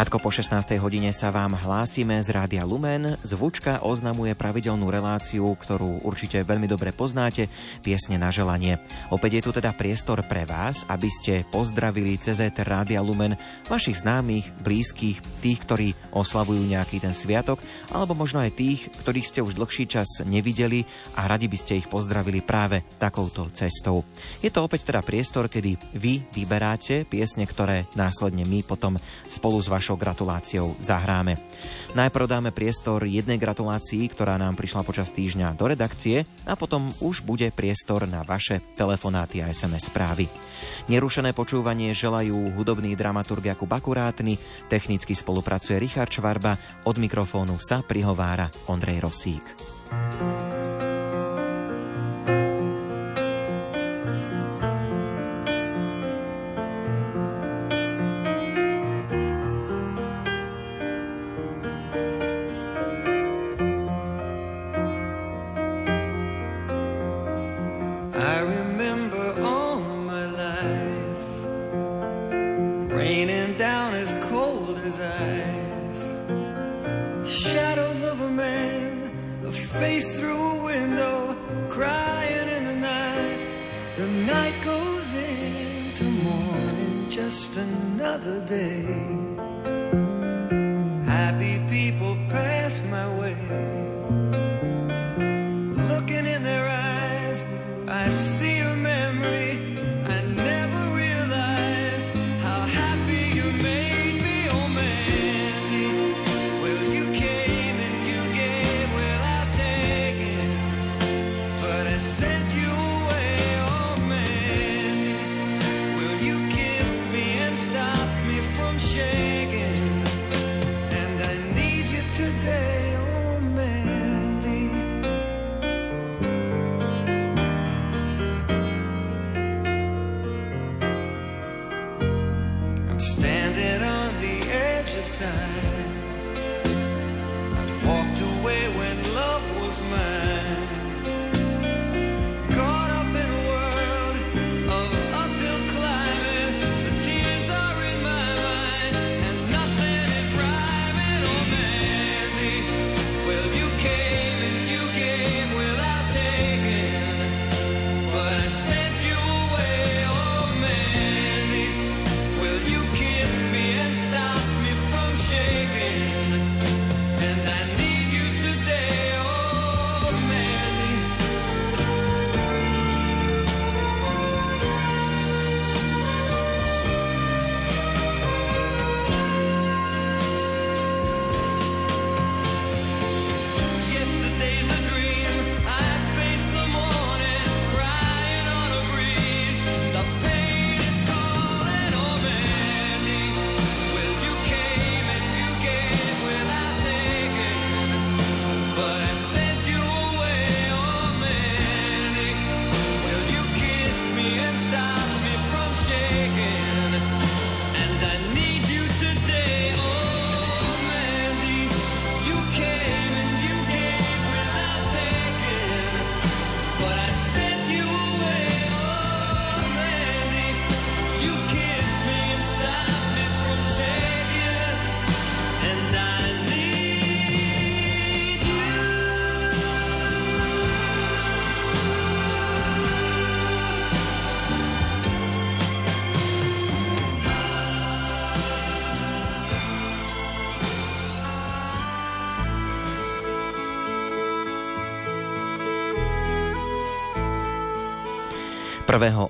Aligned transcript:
Krátko 0.00 0.16
po 0.16 0.32
16. 0.32 0.80
hodine 0.80 1.12
sa 1.12 1.28
vám 1.28 1.52
hlásime 1.52 2.24
z 2.24 2.32
Rádia 2.32 2.64
Lumen. 2.64 3.20
Zvučka 3.20 3.84
oznamuje 3.84 4.32
pravidelnú 4.32 4.88
reláciu, 4.88 5.52
ktorú 5.52 6.00
určite 6.08 6.40
veľmi 6.40 6.64
dobre 6.64 6.88
poznáte, 6.88 7.52
piesne 7.84 8.16
na 8.16 8.32
želanie. 8.32 8.80
Opäť 9.12 9.36
je 9.36 9.44
tu 9.44 9.50
teda 9.60 9.76
priestor 9.76 10.24
pre 10.24 10.48
vás, 10.48 10.88
aby 10.88 11.12
ste 11.12 11.44
pozdravili 11.52 12.16
cez 12.16 12.40
Rádia 12.40 13.04
Lumen 13.04 13.36
vašich 13.68 14.00
známych, 14.00 14.48
blízkych, 14.64 15.20
tých, 15.44 15.60
ktorí 15.68 15.92
oslavujú 16.16 16.64
nejaký 16.64 17.04
ten 17.04 17.12
sviatok, 17.12 17.60
alebo 17.92 18.16
možno 18.16 18.40
aj 18.40 18.56
tých, 18.56 18.88
ktorých 19.04 19.28
ste 19.28 19.44
už 19.44 19.52
dlhší 19.52 19.84
čas 19.84 20.24
nevideli 20.24 20.80
a 21.20 21.28
radi 21.28 21.44
by 21.44 21.60
ste 21.60 21.76
ich 21.76 21.92
pozdravili 21.92 22.40
práve 22.40 22.88
takouto 22.96 23.52
cestou. 23.52 24.08
Je 24.40 24.48
to 24.48 24.64
opäť 24.64 24.88
teda 24.88 25.04
priestor, 25.04 25.52
kedy 25.52 25.76
vy 25.92 26.24
vyberáte 26.32 27.04
piesne, 27.04 27.44
ktoré 27.44 27.84
následne 27.92 28.48
my 28.48 28.64
potom 28.64 28.96
spolu 29.28 29.60
s 29.60 29.68
vašou 29.68 29.89
gratuláciou 29.96 30.74
zahráme. 30.82 31.38
Najprv 31.94 32.26
dáme 32.26 32.50
priestor 32.54 33.02
jednej 33.06 33.38
gratulácii, 33.38 34.06
ktorá 34.10 34.38
nám 34.38 34.54
prišla 34.54 34.86
počas 34.86 35.10
týždňa 35.10 35.54
do 35.58 35.70
redakcie 35.70 36.26
a 36.46 36.54
potom 36.54 36.90
už 37.02 37.22
bude 37.26 37.50
priestor 37.54 38.06
na 38.06 38.22
vaše 38.22 38.62
telefonáty 38.74 39.42
a 39.42 39.50
SMS 39.50 39.90
správy. 39.90 40.30
Nerušené 40.90 41.30
počúvanie 41.32 41.94
želajú 41.94 42.54
hudobný 42.54 42.94
dramaturg 42.98 43.46
Jakub 43.46 43.70
Akurátny, 43.70 44.38
technicky 44.66 45.14
spolupracuje 45.14 45.78
Richard 45.78 46.10
Čvarba, 46.10 46.58
od 46.86 46.96
mikrofónu 46.98 47.58
sa 47.62 47.82
prihovára 47.82 48.50
Ondrej 48.66 49.06
Rosík. 49.06 49.44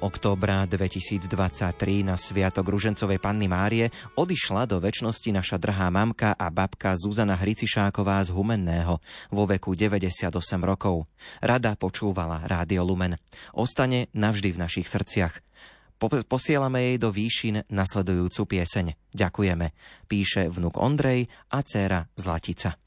Októbra 0.01 0.65
2023 0.65 2.01
na 2.01 2.17
Sviatok 2.17 2.65
Ružencovej 2.65 3.21
Panny 3.21 3.45
Márie 3.45 3.93
odišla 4.17 4.65
do 4.65 4.81
väčšnosti 4.81 5.29
naša 5.37 5.61
drhá 5.61 5.93
mamka 5.93 6.33
a 6.33 6.49
babka 6.49 6.97
Zuzana 6.97 7.37
Hricišáková 7.37 8.25
z 8.25 8.33
Humenného 8.33 9.05
vo 9.29 9.45
veku 9.45 9.77
98 9.77 10.33
rokov. 10.65 11.05
Rada 11.45 11.77
počúvala 11.77 12.41
Rádio 12.49 12.89
Lumen. 12.89 13.21
Ostane 13.53 14.09
navždy 14.17 14.57
v 14.57 14.61
našich 14.65 14.89
srdciach. 14.89 15.45
Posielame 16.25 16.81
jej 16.81 16.97
do 16.97 17.13
výšin 17.13 17.69
nasledujúcu 17.69 18.57
pieseň. 18.57 19.13
Ďakujeme, 19.13 19.77
píše 20.09 20.49
vnuk 20.49 20.81
Ondrej 20.81 21.29
a 21.53 21.61
dcéra 21.61 22.09
Zlatica. 22.17 22.81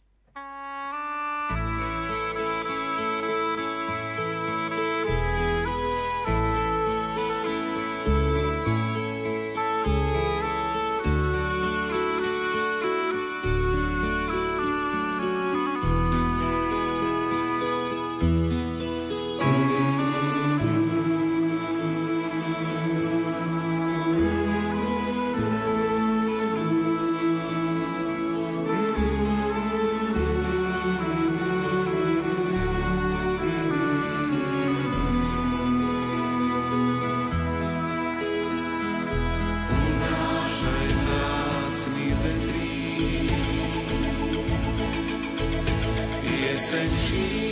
and 46.74 46.92
she 46.92 47.43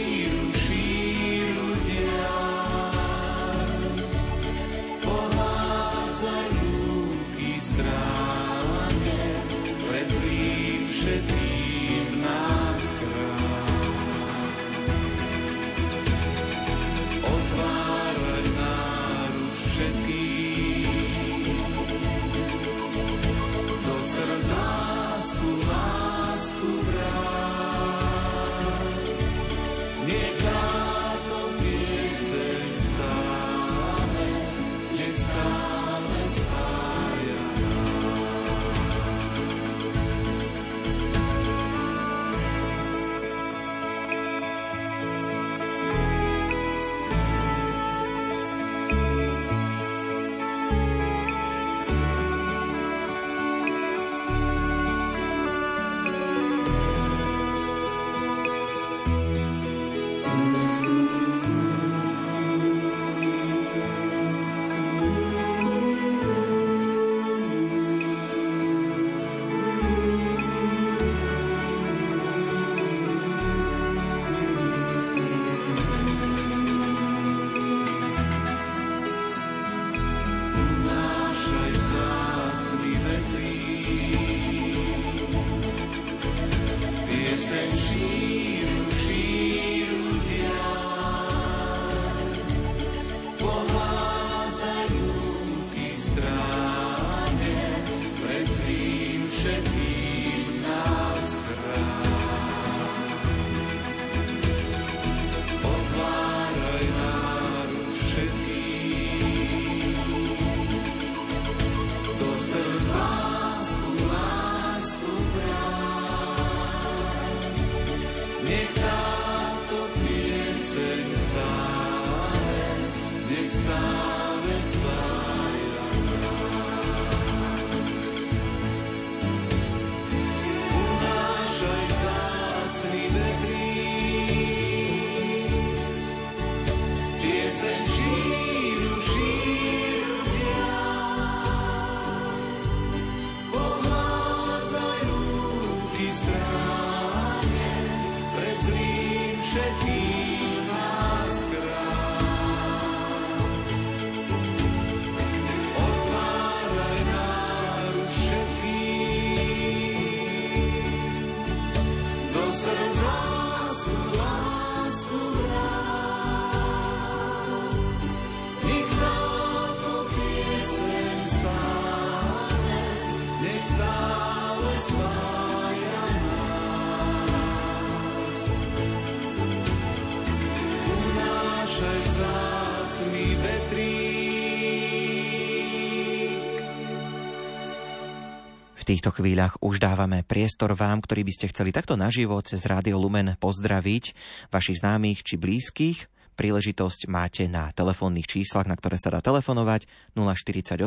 týchto 189.02 189.18
chvíľach 189.18 189.58
už 189.66 189.82
dávame 189.82 190.22
priestor 190.22 190.78
vám, 190.78 191.02
ktorí 191.02 191.26
by 191.26 191.34
ste 191.34 191.50
chceli 191.50 191.74
takto 191.74 191.98
naživo 191.98 192.38
cez 192.46 192.62
Rádio 192.70 193.02
Lumen 193.02 193.34
pozdraviť 193.42 194.14
vašich 194.54 194.86
známych 194.86 195.26
či 195.26 195.42
blízkych. 195.42 196.06
Príležitosť 196.38 197.10
máte 197.10 197.50
na 197.50 197.74
telefónnych 197.74 198.30
číslach, 198.30 198.70
na 198.70 198.78
ktoré 198.78 199.02
sa 199.02 199.10
dá 199.10 199.26
telefonovať 199.26 199.90
048 200.14 200.86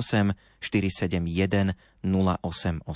471 0.62 1.74
0888 2.06 2.86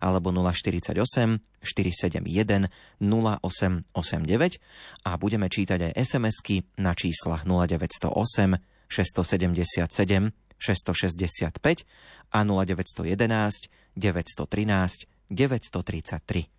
alebo 0.00 0.28
048 0.32 1.44
471 1.60 3.04
0889 3.04 5.04
a 5.04 5.10
budeme 5.20 5.52
čítať 5.52 5.92
aj 5.92 6.00
SMS-ky 6.00 6.64
na 6.80 6.96
číslach 6.96 7.44
0908 7.44 8.88
677 8.88 10.32
665 10.56 11.84
a 12.32 12.40
0911 12.40 13.83
913 13.96 15.06
933. 15.30 16.54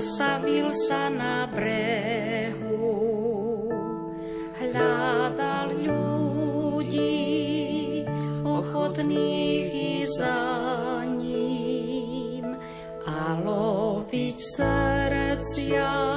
zastavil 0.00 0.72
sa 0.72 1.12
na 1.12 1.44
brehu, 1.44 1.89
srdcia 15.70 16.09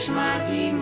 chceš 0.00 0.16
mať 0.16 0.44
i 0.56 0.79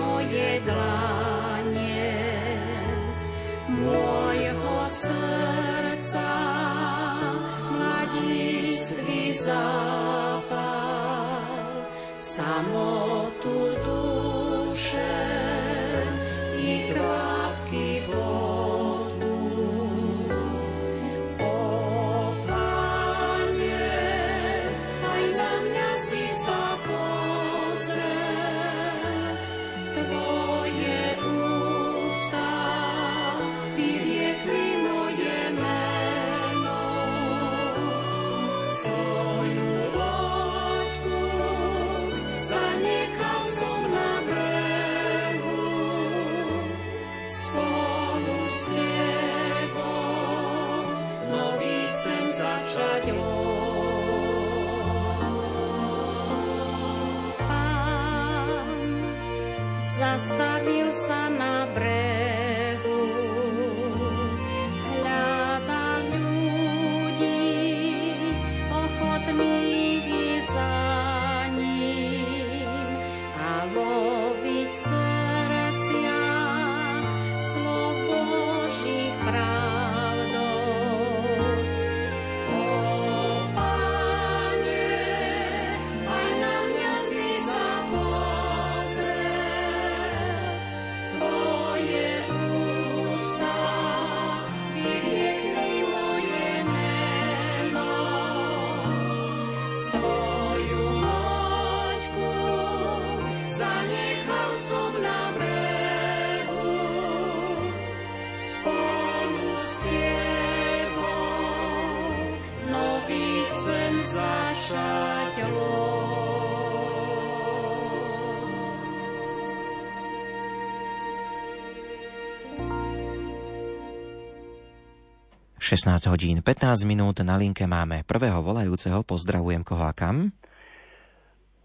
16 125.69 126.09
hodín 126.09 126.41
15 126.41 126.89
minút 126.89 127.21
na 127.21 127.37
linke 127.37 127.69
máme 127.69 128.01
prvého 128.09 128.41
volajúceho. 128.41 129.05
Pozdravujem 129.05 129.61
koho 129.61 129.85
a 129.85 129.93
kam? 129.93 130.33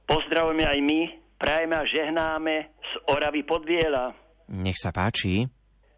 Pozdravujeme 0.04 0.68
aj 0.68 0.80
my, 0.84 1.00
prajeme 1.40 1.76
a 1.80 1.88
žehnáme 1.88 2.68
z 2.84 2.92
Oravy 3.08 3.48
Podviela. 3.48 4.12
Nech 4.52 4.76
sa 4.76 4.92
páči. 4.92 5.48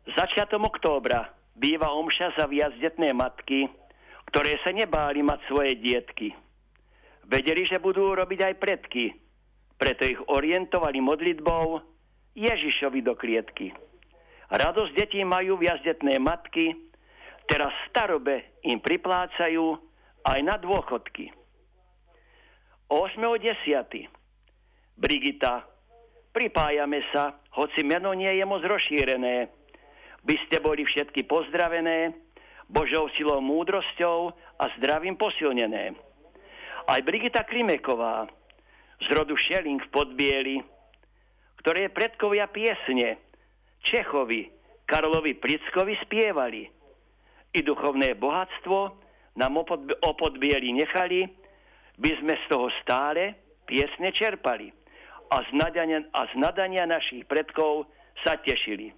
Začiatom 0.05 0.69
októbra 0.69 1.33
býva 1.57 1.97
omša 1.97 2.37
za 2.37 2.45
viacdetné 2.45 3.09
matky, 3.09 3.73
ktoré 4.29 4.61
sa 4.61 4.69
nebáli 4.69 5.25
mať 5.25 5.41
svoje 5.49 5.73
dietky. 5.73 6.29
Vedeli, 7.25 7.65
že 7.65 7.81
budú 7.81 8.13
robiť 8.13 8.53
aj 8.53 8.55
predky, 8.61 9.17
preto 9.81 10.05
ich 10.05 10.21
orientovali 10.29 11.01
modlitbou 11.01 11.81
Ježišovi 12.37 13.01
do 13.01 13.17
klietky. 13.17 13.73
Radosť 14.53 14.93
detí 14.93 15.25
majú 15.25 15.57
viacdetné 15.57 16.21
matky, 16.21 16.85
teraz 17.45 17.73
starobe 17.89 18.59
im 18.65 18.81
priplácajú 18.81 19.77
aj 20.25 20.39
na 20.41 20.57
dôchodky. 20.57 21.29
8.10. 22.89 24.09
Brigita, 24.95 25.65
pripájame 26.31 27.01
sa, 27.09 27.41
hoci 27.57 27.81
meno 27.81 28.13
nie 28.13 28.29
je 28.29 28.45
moc 28.45 28.61
rozšírené. 28.61 29.49
By 30.25 30.35
ste 30.47 30.57
boli 30.61 30.85
všetky 30.85 31.25
pozdravené, 31.29 32.13
Božou 32.65 33.09
silou 33.13 33.41
múdrosťou 33.45 34.33
a 34.57 34.63
zdravím 34.77 35.13
posilnené. 35.17 35.93
Aj 36.85 36.99
Brigita 37.01 37.45
Klimeková 37.45 38.25
z 39.01 39.07
rodu 39.13 39.37
Šeling 39.37 39.81
v 39.85 39.91
Podbieli, 39.93 40.57
ktoré 41.61 41.89
predkovia 41.89 42.49
piesne 42.49 43.17
Čechovi, 43.85 44.49
Karolovi 44.85 45.33
Prickovi 45.37 45.97
spievali. 46.05 46.74
I 47.55 47.63
duchovné 47.63 48.19
bohatstvo 48.19 48.99
nám 49.39 49.63
o 50.03 50.11
Podbieli 50.11 50.75
nechali, 50.75 51.23
by 51.95 52.11
sme 52.19 52.35
z 52.35 52.45
toho 52.51 52.67
stále 52.83 53.31
piesne 53.63 54.11
čerpali 54.11 54.75
a 55.31 55.39
z 55.47 55.49
nadania, 55.55 56.03
a 56.11 56.27
z 56.27 56.33
nadania 56.35 56.83
našich 56.83 57.23
predkov 57.23 57.87
sa 58.27 58.35
tešili. 58.43 58.91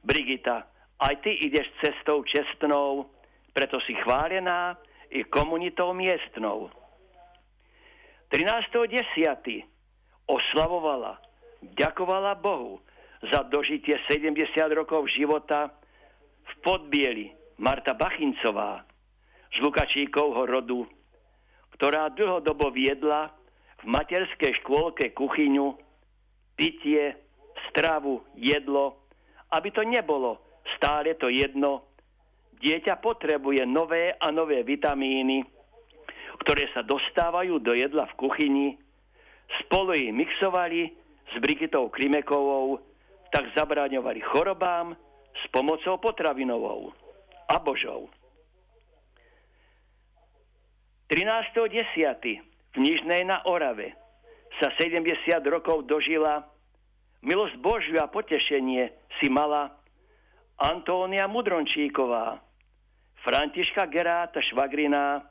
Brigita, 0.00 0.64
aj 1.04 1.20
ty 1.20 1.36
ideš 1.36 1.68
cestou 1.84 2.24
čestnou, 2.24 3.12
preto 3.52 3.76
si 3.84 3.92
chválená 4.00 4.80
i 5.12 5.20
komunitou 5.28 5.92
miestnou. 5.92 6.72
13.10. 8.32 9.04
oslavovala, 10.24 11.20
ďakovala 11.76 12.40
Bohu 12.40 12.80
za 13.28 13.44
dožitie 13.52 14.00
70 14.08 14.48
rokov 14.72 15.12
života 15.12 15.68
v 16.48 16.52
Podbieli 16.64 17.39
Marta 17.60 17.92
Bachincová 17.92 18.80
z 19.52 19.60
Lukačíkovho 19.60 20.48
rodu, 20.48 20.88
ktorá 21.76 22.08
dlhodobo 22.08 22.72
viedla 22.72 23.28
v 23.84 23.92
materskej 23.92 24.64
škôlke 24.64 25.12
kuchyňu, 25.12 25.76
pitie, 26.56 27.20
stravu, 27.68 28.24
jedlo, 28.32 29.04
aby 29.52 29.68
to 29.76 29.84
nebolo 29.84 30.40
stále 30.80 31.12
to 31.20 31.28
jedno. 31.28 31.84
Dieťa 32.64 32.96
potrebuje 32.96 33.68
nové 33.68 34.16
a 34.16 34.32
nové 34.32 34.64
vitamíny, 34.64 35.44
ktoré 36.40 36.64
sa 36.72 36.80
dostávajú 36.80 37.60
do 37.60 37.76
jedla 37.76 38.08
v 38.08 38.18
kuchyni, 38.24 38.68
spolu 39.60 40.00
ich 40.00 40.08
mixovali 40.16 40.96
s 41.28 41.34
Brigitou 41.44 41.92
Klimekovou, 41.92 42.80
tak 43.28 43.52
zabraňovali 43.52 44.24
chorobám 44.24 44.96
s 45.36 45.44
pomocou 45.52 46.00
potravinovou 46.00 47.09
a 47.50 47.58
božou. 47.58 48.06
13.10. 51.10 52.38
v 52.70 52.76
Nižnej 52.78 53.26
na 53.26 53.42
Orave 53.42 53.98
sa 54.62 54.70
70 54.78 55.10
rokov 55.50 55.90
dožila 55.90 56.46
milosť 57.26 57.58
Božiu 57.58 57.98
a 57.98 58.06
potešenie 58.06 58.94
si 59.18 59.26
mala 59.26 59.74
Antónia 60.62 61.26
Mudrončíková, 61.26 62.38
Františka 63.26 63.90
Geráta 63.90 64.38
Švagriná, 64.38 65.26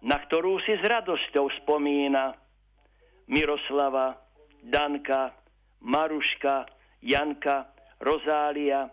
na 0.00 0.16
ktorú 0.24 0.56
si 0.64 0.72
s 0.72 0.82
radosťou 0.82 1.52
spomína 1.62 2.32
Miroslava, 3.28 4.16
Danka, 4.64 5.36
Maruška, 5.84 6.64
Janka, 7.04 7.68
Rozália. 8.00 8.88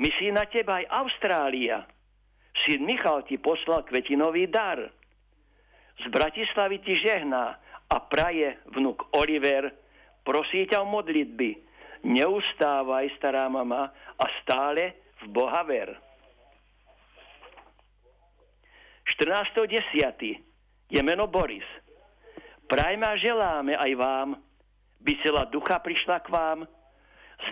Myslí 0.00 0.32
na 0.32 0.48
teba 0.48 0.80
aj 0.80 0.88
Austrália. 0.88 1.84
Syn 2.64 2.88
Michal 2.88 3.20
ti 3.28 3.36
poslal 3.36 3.84
kvetinový 3.84 4.48
dar. 4.48 4.80
Z 6.00 6.08
Bratislavy 6.08 6.80
ti 6.80 6.96
žehná 6.96 7.60
a 7.84 7.96
praje 8.08 8.56
vnuk 8.72 9.12
Oliver, 9.12 9.68
prosí 10.24 10.64
ťa 10.64 10.80
o 10.80 10.88
modlitby. 10.88 11.68
Neustávaj, 12.08 13.12
stará 13.20 13.44
mama, 13.52 13.92
a 13.92 14.24
stále 14.40 14.96
v 15.20 15.36
Boha 15.36 15.60
ver. 15.68 15.92
14.10. 19.04 20.88
je 20.88 21.00
meno 21.04 21.28
Boris. 21.28 21.66
Prajme 22.64 23.04
a 23.04 23.20
želáme 23.20 23.76
aj 23.76 23.92
vám, 24.00 24.28
by 25.04 25.12
celá 25.20 25.44
ducha 25.52 25.76
prišla 25.76 26.24
k 26.24 26.32
vám, 26.32 26.64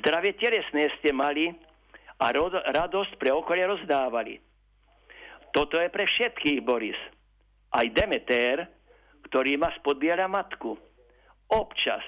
zdravie 0.01 0.33
telesné 0.41 0.89
ste 0.97 1.13
mali 1.13 1.68
a 2.19 2.35
radosť 2.75 3.17
pre 3.17 3.31
okolie 3.31 3.65
rozdávali. 3.67 4.43
Toto 5.55 5.79
je 5.79 5.89
pre 5.89 6.05
všetkých, 6.05 6.61
Boris. 6.61 6.99
Aj 7.73 7.87
Demeter, 7.89 8.67
ktorý 9.31 9.57
ma 9.57 9.71
spodbiera 9.79 10.27
matku. 10.27 10.77
Občas, 11.49 12.05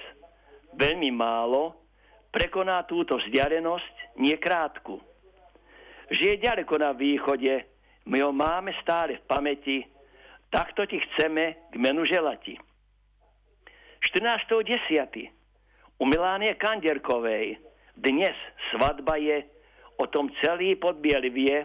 veľmi 0.75 1.09
málo, 1.09 1.87
prekoná 2.29 2.83
túto 2.85 3.17
vzdialenosť 3.17 4.21
niekrátku. 4.21 4.99
Žije 6.11 6.43
ďaleko 6.43 6.75
na 6.75 6.91
východe, 6.91 7.65
my 8.05 8.17
ho 8.19 8.31
máme 8.35 8.75
stále 8.83 9.21
v 9.21 9.27
pamäti, 9.27 9.77
takto 10.51 10.83
ti 10.85 10.99
chceme 10.99 11.71
k 11.71 11.75
menu 11.79 12.03
želati. 12.03 12.59
14.10. 14.01 16.01
u 16.01 16.03
Milánie 16.09 16.57
Kanderkovej 16.57 17.61
dnes 17.95 18.33
svadba 18.73 19.21
je, 19.21 19.45
o 20.01 20.09
tom 20.09 20.33
celý 20.41 20.73
podbiel 20.73 21.21
vie, 21.29 21.61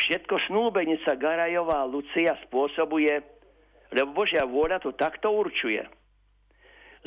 všetko 0.00 0.48
snúbenica 0.48 1.12
Garajová 1.20 1.84
Lucia 1.84 2.40
spôsobuje, 2.48 3.20
lebo 3.92 4.24
Božia 4.24 4.48
vôľa 4.48 4.80
to 4.80 4.96
takto 4.96 5.28
určuje. 5.28 5.84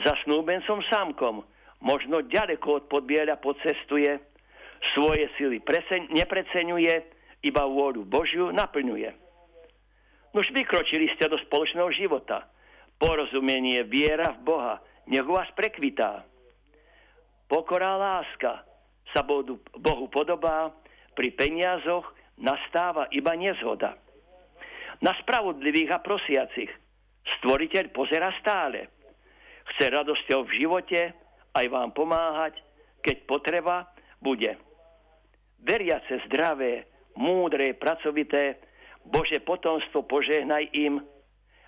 Za 0.06 0.13
snúbencom 0.23 0.86
sámkom 0.86 1.41
možno 1.82 2.21
ďaleko 2.21 2.80
od 2.80 2.84
podbieľa 2.86 3.41
pocestuje, 3.41 4.21
svoje 4.93 5.26
sily 5.41 5.58
presen- 5.65 6.06
nepreceňuje, 6.13 6.93
iba 7.41 7.63
vôľu 7.65 8.06
Božiu 8.06 8.54
naplňuje. 8.54 9.10
Nož 10.38 10.54
vykročili 10.54 11.10
ste 11.17 11.26
do 11.26 11.41
spoločného 11.50 11.89
života. 11.97 12.45
Porozumenie, 13.02 13.82
viera 13.89 14.38
v 14.38 14.45
Boha, 14.45 14.76
nech 15.10 15.26
vás 15.26 15.50
prekvitá. 15.58 16.21
Pokora 17.50 17.97
láska 17.97 18.66
sa 19.15 19.24
Bohu 19.24 20.06
podobá, 20.12 20.72
pri 21.17 21.34
peniazoch 21.34 22.06
nastáva 22.38 23.10
iba 23.10 23.34
nezhoda. 23.34 23.98
Na 25.02 25.13
spravodlivých 25.22 25.93
a 25.93 26.00
prosiacich 26.02 26.70
stvoriteľ 27.39 27.86
pozera 27.93 28.34
stále. 28.41 28.89
Chce 29.74 29.86
radosťou 29.91 30.48
v 30.48 30.56
živote 30.63 31.02
aj 31.54 31.65
vám 31.67 31.91
pomáhať, 31.91 32.58
keď 33.04 33.17
potreba 33.28 33.89
bude. 34.24 34.56
Veriace 35.60 36.24
zdravé, 36.30 36.88
múdre, 37.17 37.74
pracovité, 37.76 38.62
Bože 39.08 39.39
potomstvo 39.43 40.04
požehnaj 40.04 40.70
im, 40.76 41.00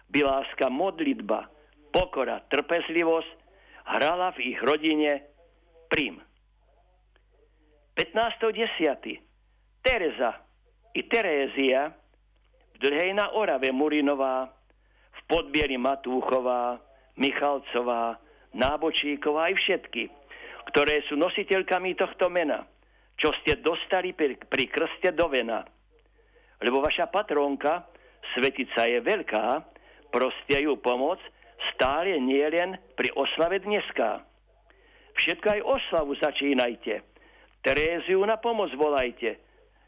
by 0.10 0.20
láska 0.26 0.68
modlitba, 0.68 1.48
pokora, 1.92 2.44
trpezlivosť 2.50 3.32
hrala 3.88 4.36
v 4.38 4.54
ich 4.54 4.60
rodine 4.62 5.24
prim. 5.90 6.22
15.10. 8.00 9.20
Tereza 9.84 10.32
i 10.96 11.04
Terézia 11.04 11.92
v 12.72 12.78
Dlhej 12.80 13.12
na 13.12 13.36
Orave 13.36 13.76
Murinová, 13.76 14.48
v 15.12 15.20
Podbieri 15.28 15.76
Matúchová, 15.76 16.80
Michalcová, 17.20 18.16
Nábočíková 18.56 19.52
aj 19.52 19.56
všetky, 19.60 20.04
ktoré 20.72 21.04
sú 21.12 21.20
nositeľkami 21.20 22.00
tohto 22.00 22.32
mena– 22.32 22.64
čo 23.20 23.36
ste 23.44 23.60
dostali 23.60 24.16
pri, 24.16 24.40
pri 24.40 24.66
krste 24.72 25.12
do 25.12 25.28
vena. 25.28 25.68
Lebo 26.64 26.80
vaša 26.80 27.12
patrónka, 27.12 27.84
svetica 28.34 28.88
je 28.88 29.04
veľká, 29.04 29.46
proste 30.10 30.56
ju 30.64 30.80
pomoc 30.80 31.20
stále 31.76 32.16
nie 32.24 32.44
len 32.48 32.80
pri 32.96 33.12
oslave 33.20 33.60
dneska. 33.60 34.24
Všetko 35.20 35.48
aj 35.52 35.68
oslavu 35.68 36.16
začínajte. 36.16 37.04
Teréziu 37.70 38.26
na 38.26 38.42
pomoc 38.42 38.74
volajte. 38.74 39.38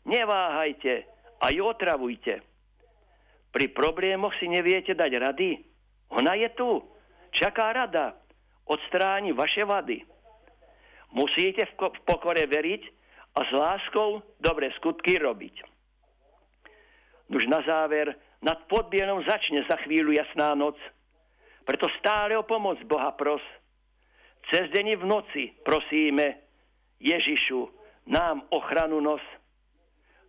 Neváhajte 0.06 1.02
a 1.41 1.50
ju 1.50 1.65
otravujte. 1.65 2.38
Pri 3.50 3.74
problémoch 3.74 4.38
si 4.38 4.46
neviete 4.46 4.94
dať 4.94 5.12
rady? 5.17 5.65
Ona 6.13 6.38
je 6.38 6.50
tu. 6.54 6.78
Čaká 7.34 7.74
rada. 7.74 8.13
Odstráni 8.70 9.34
vaše 9.34 9.65
vady. 9.65 10.06
Musíte 11.17 11.65
v 11.74 12.00
pokore 12.06 12.46
veriť 12.46 12.84
a 13.34 13.50
s 13.50 13.52
láskou 13.52 14.22
dobre 14.38 14.70
skutky 14.78 15.17
robiť. 15.17 15.65
Už 17.34 17.50
na 17.50 17.65
záver, 17.65 18.13
nad 18.46 18.62
podbienom 18.70 19.26
začne 19.26 19.65
za 19.65 19.82
chvíľu 19.89 20.13
jasná 20.13 20.54
noc. 20.54 20.78
Preto 21.65 21.89
stále 21.98 22.38
o 22.38 22.46
pomoc 22.46 22.78
Boha 22.86 23.10
pros. 23.17 23.41
Cez 24.54 24.70
deň 24.70 25.02
v 25.02 25.06
noci 25.10 25.44
prosíme 25.65 26.40
Ježišu, 27.02 27.68
nám 28.06 28.46
ochranu 28.54 29.02
nos. 29.02 29.22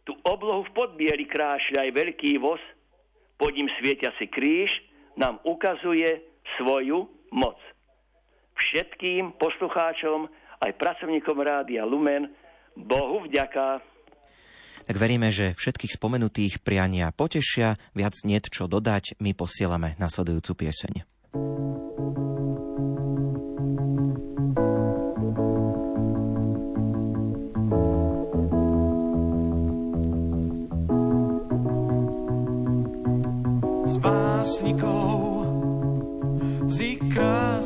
Tu 0.02 0.16
oblohu 0.26 0.66
v 0.66 0.74
podbieli 0.74 1.28
krášľa 1.28 1.86
aj 1.86 1.90
veľký 1.94 2.40
voz, 2.42 2.58
pod 3.38 3.54
ním 3.54 3.70
si 3.78 4.26
kríž 4.26 4.70
nám 5.14 5.38
ukazuje 5.46 6.24
svoju 6.58 7.06
moc. 7.30 7.58
Všetkým 8.58 9.38
poslucháčom, 9.38 10.26
aj 10.62 10.72
pracovníkom 10.78 11.38
Rádia 11.38 11.86
Lumen, 11.86 12.32
Bohu 12.74 13.28
vďaka 13.28 13.92
tak 14.82 14.98
veríme, 14.98 15.30
že 15.30 15.54
všetkých 15.54 15.94
spomenutých 15.94 16.58
priania 16.58 17.14
potešia, 17.14 17.78
viac 17.94 18.18
niet 18.26 18.50
čo 18.50 18.66
dodať, 18.66 19.14
my 19.22 19.30
posielame 19.30 19.94
nasledujúcu 20.02 20.66
pieseň. 20.66 21.06
Z 21.32 21.71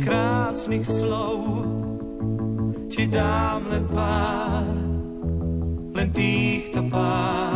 Krásnych 0.00 0.88
slov 0.88 1.68
ti 2.88 3.04
dám 3.04 3.68
len 3.68 3.84
pár, 3.92 4.76
len 5.92 6.08
týchto 6.16 6.80
pár. 6.88 7.51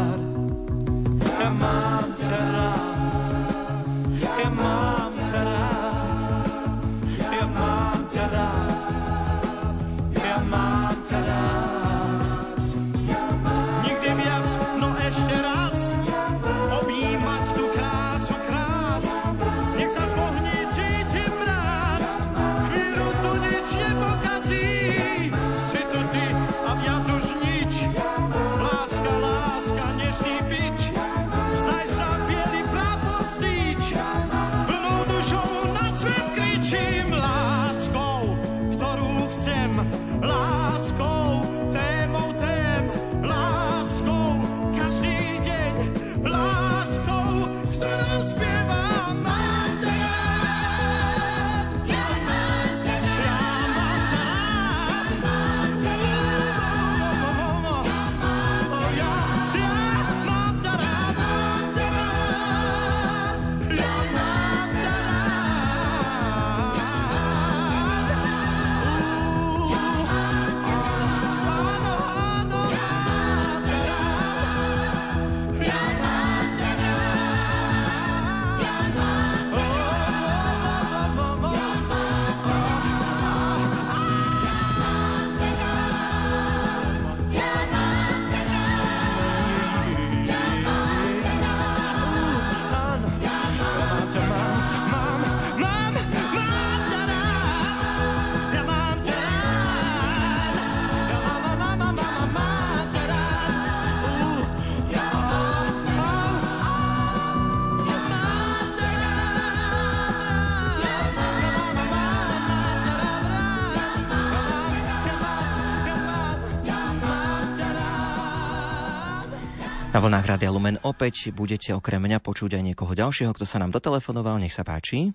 Radia 120.26 120.50
Lumen 120.50 120.74
opäť 120.82 121.30
budete 121.30 121.70
okrem 121.70 122.02
mňa 122.02 122.18
počuť 122.18 122.58
aj 122.58 122.62
niekoho 122.66 122.98
ďalšieho, 122.98 123.30
kto 123.30 123.46
sa 123.46 123.62
nám 123.62 123.70
dotelefonoval. 123.70 124.42
Nech 124.42 124.50
sa 124.50 124.66
páči. 124.66 125.14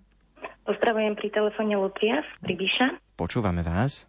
Pozdravujem 0.63 1.19
pri 1.19 1.27
telefóne 1.35 1.75
Lucia 1.75 2.23
z 2.23 2.31
Pribiša. 2.47 3.19
Počúvame 3.19 3.59
vás. 3.59 4.07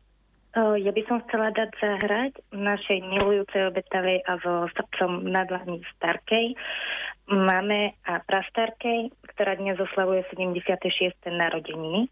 Ja 0.54 0.92
by 0.94 1.02
som 1.10 1.18
chcela 1.26 1.50
dať 1.50 1.74
zahrať 1.74 2.32
našej 2.54 3.02
milujúcej 3.02 3.66
obetavej 3.74 4.22
a 4.30 4.38
so 4.46 4.70
srdcom 4.78 5.26
na 5.26 5.42
dlani 5.42 5.82
starkej 5.98 6.54
máme 7.26 7.98
a 8.06 8.22
prastarkej, 8.22 9.10
ktorá 9.34 9.58
dnes 9.58 9.82
oslavuje 9.82 10.22
76. 10.30 11.18
narodeniny. 11.26 12.06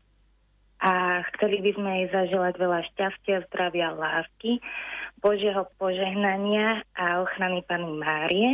A 0.80 1.22
chceli 1.36 1.62
by 1.62 1.70
sme 1.76 1.90
jej 1.94 2.06
zaželať 2.10 2.54
veľa 2.58 2.80
šťastia, 2.90 3.44
zdravia, 3.52 3.92
lásky, 3.94 4.58
Božieho 5.20 5.68
požehnania 5.76 6.82
a 6.96 7.20
ochrany 7.20 7.60
Pany 7.68 7.92
Márie. 7.94 8.50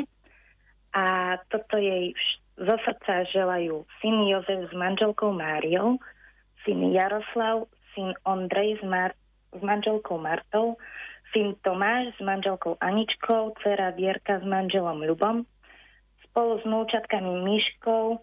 A 0.96 1.36
toto 1.52 1.76
jej 1.76 2.16
zo 2.56 2.76
srdca 2.80 3.28
želajú 3.28 3.84
syn 4.00 4.16
Jozef 4.32 4.72
s 4.72 4.72
manželkou 4.72 5.28
Máriou, 5.28 6.00
syn 6.64 6.88
Jaroslav, 6.88 7.68
syn 7.92 8.16
Ondrej 8.24 8.80
s 8.80 8.82
Mar- 8.88 9.18
s 9.52 9.60
manželkou 9.60 10.16
Martou, 10.16 10.80
syn 11.36 11.52
Tomáš 11.60 12.16
s 12.16 12.20
manželkou 12.24 12.80
Aničkou, 12.80 13.52
dcera 13.60 13.92
Vierka 13.92 14.40
s 14.40 14.44
manželom 14.48 15.04
Ľubom, 15.04 15.44
spolu 16.24 16.60
s 16.60 16.64
núčatkami 16.64 17.44
Myškou, 17.44 18.16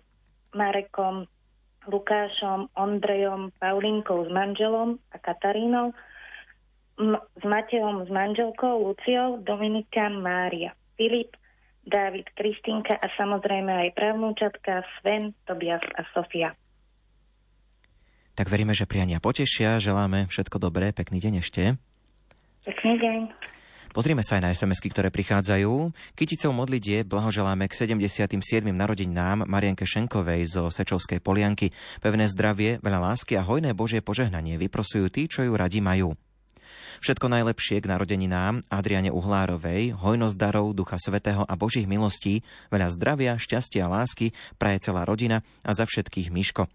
Marekom, 0.58 1.30
Lukášom, 1.86 2.74
Ondrejom, 2.74 3.54
Paulinkou 3.62 4.26
s 4.26 4.30
manželom 4.34 4.98
a 5.14 5.18
Katarínou, 5.22 5.94
M- 6.98 7.22
s 7.38 7.44
Matejom 7.46 8.06
s 8.06 8.10
manželkou 8.10 8.82
Luciou, 8.82 9.42
Dominika, 9.46 10.10
Mária, 10.10 10.74
Filip, 10.98 11.38
Dávid, 11.84 12.32
Kristínka 12.32 12.96
a 12.96 13.08
samozrejme 13.20 13.70
aj 13.70 13.90
pravnúčatka 13.92 14.88
Sven, 15.00 15.36
Tobias 15.44 15.84
a 16.00 16.08
Sofia. 16.16 16.56
Tak 18.34 18.50
veríme, 18.50 18.74
že 18.74 18.90
priania 18.90 19.22
potešia. 19.22 19.78
Želáme 19.78 20.26
všetko 20.26 20.58
dobré. 20.58 20.90
Pekný 20.90 21.22
deň 21.22 21.34
ešte. 21.44 21.78
Pekný 22.66 22.98
deň. 22.98 23.20
Pozrime 23.94 24.26
sa 24.26 24.42
aj 24.42 24.42
na 24.42 24.50
sms 24.50 24.90
ktoré 24.90 25.14
prichádzajú. 25.14 25.94
Kyticou 26.18 26.50
modlitie 26.50 27.06
blahoželáme 27.06 27.70
k 27.70 27.78
77. 27.78 28.66
narodeninám 28.74 29.46
Marienke 29.46 29.86
Šenkovej 29.86 30.50
zo 30.50 30.74
Sečovskej 30.74 31.22
polianky. 31.22 31.70
Pevné 32.02 32.26
zdravie, 32.26 32.82
veľa 32.82 33.14
lásky 33.14 33.38
a 33.38 33.46
hojné 33.46 33.78
Božie 33.78 34.02
požehnanie 34.02 34.58
vyprosujú 34.58 35.14
tí, 35.14 35.30
čo 35.30 35.46
ju 35.46 35.54
radi 35.54 35.78
majú. 35.78 36.18
Všetko 37.04 37.28
najlepšie 37.28 37.84
k 37.84 37.92
narodeninám 37.92 38.64
Adriane 38.72 39.12
Uhlárovej, 39.12 39.92
hojnosť 39.92 40.40
darov, 40.40 40.72
Ducha 40.72 40.96
Svetého 40.96 41.44
a 41.44 41.60
Božích 41.60 41.84
milostí, 41.84 42.48
veľa 42.72 42.88
zdravia, 42.96 43.36
šťastia 43.36 43.92
a 43.92 43.92
lásky 43.92 44.32
praje 44.56 44.88
celá 44.88 45.04
rodina 45.04 45.44
a 45.68 45.76
za 45.76 45.84
všetkých 45.84 46.32
Miško. 46.32 46.72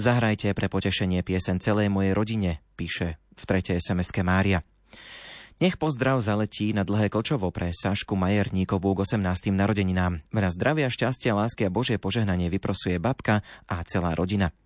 Zahrajte 0.00 0.56
pre 0.56 0.72
potešenie 0.72 1.20
piesen 1.20 1.60
celej 1.60 1.92
mojej 1.92 2.16
rodine, 2.16 2.64
píše 2.80 3.20
v 3.36 3.42
tretej 3.44 3.76
sms 3.76 4.08
Mária. 4.24 4.64
Nech 5.60 5.76
pozdrav 5.76 6.16
zaletí 6.24 6.72
na 6.72 6.88
dlhé 6.88 7.12
klčovo 7.12 7.52
pre 7.52 7.76
Sašku 7.76 8.16
Majerníkovú 8.16 8.96
k 8.96 9.04
18. 9.04 9.52
narodeninám. 9.52 10.24
Veľa 10.32 10.50
zdravia, 10.56 10.88
šťastia, 10.88 11.36
lásky 11.36 11.68
a 11.68 11.72
Božie 11.72 12.00
požehnanie 12.00 12.48
vyprosuje 12.48 12.96
babka 12.96 13.44
a 13.68 13.84
celá 13.84 14.16
rodina. 14.16 14.56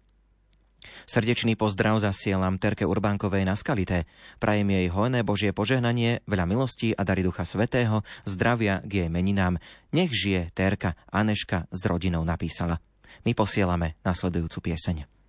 Srdečný 1.05 1.55
pozdrav 1.55 2.01
zasielam 2.01 2.57
Terke 2.57 2.89
Urbánkovej 2.89 3.45
na 3.45 3.55
Skalité. 3.55 4.09
Prajem 4.41 4.73
jej 4.73 4.89
hojné 4.89 5.21
Božie 5.23 5.53
požehnanie, 5.53 6.25
veľa 6.25 6.47
milostí 6.49 6.97
a 6.97 7.03
dary 7.05 7.21
Ducha 7.21 7.45
Svetého, 7.45 8.01
zdravia 8.25 8.81
k 8.83 9.05
jej 9.05 9.09
meninám. 9.13 9.61
Nech 9.93 10.15
žije 10.15 10.55
Terka 10.57 10.97
Aneška 11.13 11.69
s 11.69 11.81
rodinou 11.85 12.25
napísala. 12.25 12.81
My 13.29 13.37
posielame 13.37 14.01
nasledujúcu 14.01 14.73
pieseň. 14.73 15.20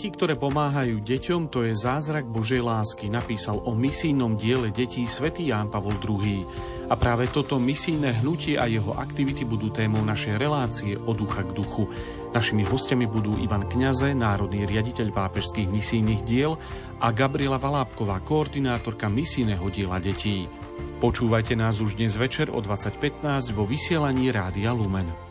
Deti, 0.00 0.16
ktoré 0.16 0.32
pomáhajú 0.32 1.04
deťom, 1.04 1.52
to 1.52 1.60
je 1.60 1.76
zázrak 1.76 2.24
Božej 2.24 2.64
lásky, 2.64 3.12
napísal 3.12 3.60
o 3.68 3.76
misijnom 3.76 4.32
diele 4.32 4.72
detí 4.72 5.04
svätý 5.04 5.52
Ján 5.52 5.68
Pavol 5.68 5.92
II. 6.00 6.40
A 6.88 6.96
práve 6.96 7.28
toto 7.28 7.60
misijné 7.60 8.24
hnutie 8.24 8.56
a 8.56 8.64
jeho 8.64 8.96
aktivity 8.96 9.44
budú 9.44 9.68
témou 9.68 10.00
našej 10.00 10.40
relácie 10.40 10.96
od 10.96 11.20
ducha 11.20 11.44
k 11.44 11.52
duchu. 11.52 11.84
Našimi 12.32 12.64
hostiami 12.64 13.04
budú 13.04 13.36
Ivan 13.44 13.68
Kňaze, 13.68 14.16
národný 14.16 14.64
riaditeľ 14.64 15.12
pápežských 15.12 15.68
misijných 15.68 16.24
diel 16.24 16.56
a 16.96 17.12
Gabriela 17.12 17.60
Valábková, 17.60 18.24
koordinátorka 18.24 19.04
misijného 19.12 19.68
diela 19.68 20.00
detí. 20.00 20.48
Počúvajte 21.04 21.52
nás 21.60 21.76
už 21.84 22.00
dnes 22.00 22.16
večer 22.16 22.48
o 22.48 22.56
20.15 22.56 23.52
vo 23.52 23.68
vysielaní 23.68 24.32
Rádia 24.32 24.72
Lumen. 24.72 25.29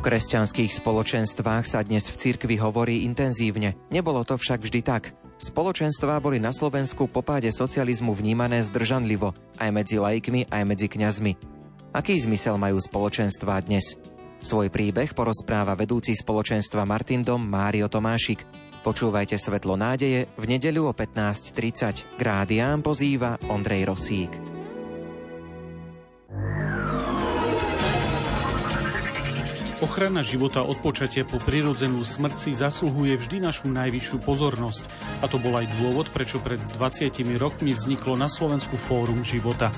O 0.00 0.08
kresťanských 0.08 0.80
spoločenstvách 0.80 1.68
sa 1.68 1.84
dnes 1.84 2.08
v 2.08 2.16
cirkvi 2.16 2.56
hovorí 2.56 3.04
intenzívne. 3.04 3.76
Nebolo 3.92 4.24
to 4.24 4.40
však 4.40 4.64
vždy 4.64 4.80
tak. 4.80 5.12
Spoločenstvá 5.36 6.16
boli 6.24 6.40
na 6.40 6.56
Slovensku 6.56 7.04
po 7.04 7.20
páde 7.20 7.52
socializmu 7.52 8.16
vnímané 8.16 8.64
zdržanlivo, 8.64 9.36
aj 9.60 9.68
medzi 9.68 10.00
laikmi, 10.00 10.48
aj 10.48 10.62
medzi 10.64 10.88
kňazmi. 10.88 11.36
Aký 11.92 12.16
zmysel 12.16 12.56
majú 12.56 12.80
spoločenstvá 12.80 13.60
dnes? 13.60 14.00
Svoj 14.40 14.72
príbeh 14.72 15.12
porozpráva 15.12 15.76
vedúci 15.76 16.16
spoločenstva 16.16 16.88
Martin 16.88 17.20
Dom 17.20 17.44
Mário 17.44 17.92
Tomášik. 17.92 18.40
Počúvajte 18.80 19.36
Svetlo 19.36 19.76
nádeje 19.76 20.32
v 20.32 20.44
nedeľu 20.48 20.88
o 20.88 20.92
15.30. 20.96 22.16
K 22.16 22.20
pozýva 22.80 23.36
Ondrej 23.52 23.84
Rosík. 23.84 24.49
Ochrana 29.90 30.22
života 30.22 30.62
od 30.62 30.78
počatia 30.86 31.26
po 31.26 31.42
prirodzenú 31.42 32.06
smrť 32.06 32.36
si 32.38 32.54
zasluhuje 32.54 33.18
vždy 33.18 33.42
našu 33.42 33.74
najvyššiu 33.74 34.22
pozornosť. 34.22 34.86
A 35.18 35.26
to 35.26 35.42
bol 35.42 35.50
aj 35.58 35.66
dôvod, 35.82 36.14
prečo 36.14 36.38
pred 36.38 36.62
20 36.78 37.10
rokmi 37.34 37.74
vzniklo 37.74 38.14
na 38.14 38.30
Slovensku 38.30 38.78
Fórum 38.78 39.26
života. 39.26 39.74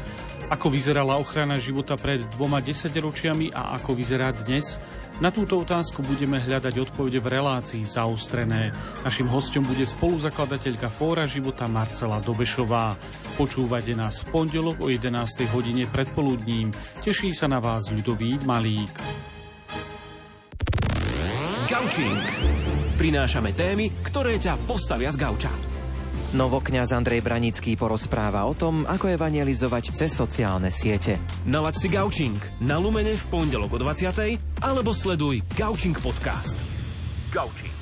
Ako 0.52 0.68
vyzerala 0.68 1.16
ochrana 1.16 1.56
života 1.56 1.96
pred 1.96 2.20
dvoma 2.36 2.60
desaťročiami 2.60 3.56
a 3.56 3.72
ako 3.80 3.96
vyzerá 3.96 4.36
dnes? 4.36 4.76
Na 5.24 5.32
túto 5.32 5.56
otázku 5.56 6.04
budeme 6.04 6.36
hľadať 6.36 6.92
odpovede 6.92 7.16
v 7.16 7.32
relácii 7.32 7.80
zaostrené. 7.80 8.68
Našim 9.08 9.32
hostom 9.32 9.64
bude 9.64 9.88
spoluzakladateľka 9.88 10.92
Fóra 10.92 11.24
života 11.24 11.64
Marcela 11.72 12.20
Dobešová. 12.20 13.00
Počúvate 13.40 13.96
nás 13.96 14.20
v 14.28 14.44
pondelok 14.44 14.76
o 14.84 14.92
11. 14.92 15.08
hodine 15.56 15.88
predpoludním. 15.88 16.68
Teší 17.00 17.32
sa 17.32 17.48
na 17.48 17.64
vás 17.64 17.88
ľudový 17.88 18.36
Malík. 18.44 19.31
Gaučing. 21.82 22.22
Prinášame 22.94 23.50
témy, 23.58 23.90
ktoré 24.06 24.38
ťa 24.38 24.54
postavia 24.70 25.10
z 25.10 25.18
gauča. 25.18 25.50
Novokňaz 26.30 26.94
Andrej 26.94 27.26
Branický 27.26 27.74
porozpráva 27.74 28.46
o 28.46 28.54
tom, 28.54 28.86
ako 28.86 29.10
evangelizovať 29.10 29.90
cez 29.90 30.14
sociálne 30.14 30.70
siete. 30.70 31.18
Nalaď 31.42 31.74
si 31.74 31.90
Gaučing 31.90 32.38
na 32.62 32.78
Lumene 32.78 33.18
v 33.18 33.24
pondelok 33.26 33.74
o 33.74 33.78
20. 33.82 34.62
alebo 34.62 34.94
sleduj 34.94 35.42
Gaučing 35.58 35.98
podcast. 35.98 36.54
Gaučing. 37.34 37.81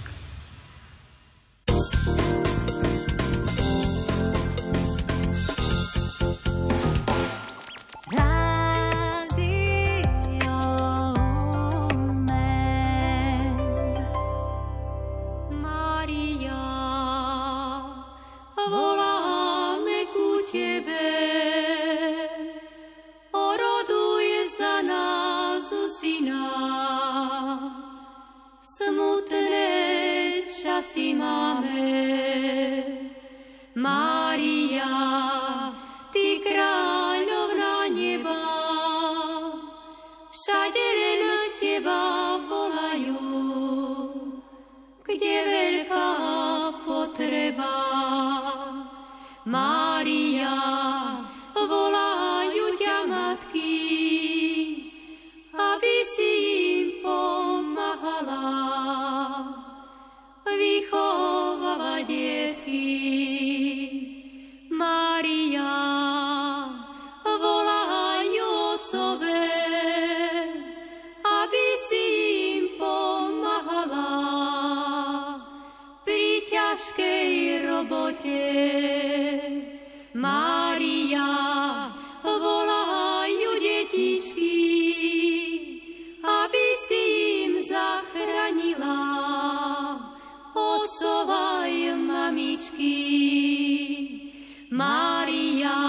spasy 30.80 31.12
máme. 31.12 31.92
Mária, 33.76 34.96
Ty 36.08 36.40
kráľovná 36.40 37.84
neba, 37.92 38.48
všade 40.32 40.86
len 40.96 41.52
Teba 41.60 42.40
volajú, 42.48 43.20
kde 45.04 45.36
veľká 45.44 46.12
potreba. 46.88 47.76
Mária, 49.44 50.56
volajú 51.52 52.66
ťa 52.80 52.96
matky, 53.04 53.76
aby 55.52 55.94
si 56.08 56.30
im 56.72 56.88
pomáhala 57.04 59.09
vychováva 60.58 62.02
detky. 62.02 62.90
Maria, 64.70 65.76
volaj 67.22 68.32
otcové, 68.40 69.50
aby 71.20 71.66
si 71.86 72.06
im 72.56 72.64
pomáhala 72.80 74.16
pri 76.02 76.42
ťažkej 76.48 77.30
robote. 77.68 78.46
Maria, 80.16 80.89
Matička 94.70 95.80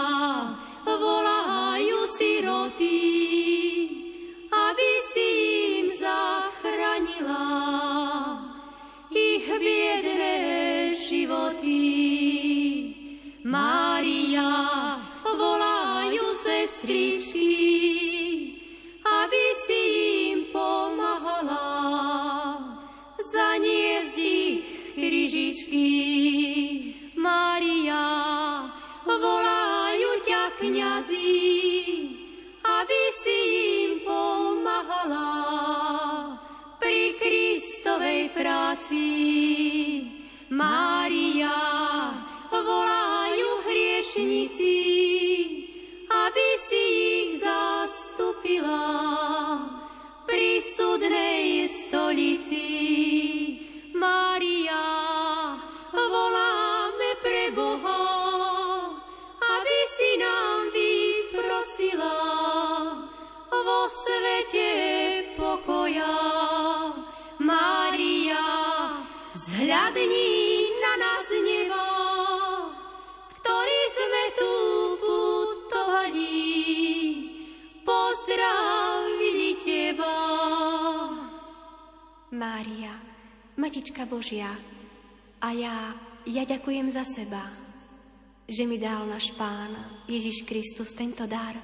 že 88.51 88.67
mi 88.67 88.75
dal 88.75 89.07
náš 89.07 89.31
Pán 89.39 89.71
Ježiš 90.11 90.43
Kristus 90.43 90.91
tento 90.91 91.23
dar 91.23 91.55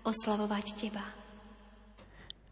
oslavovať 0.00 0.66
Teba. 0.72 1.04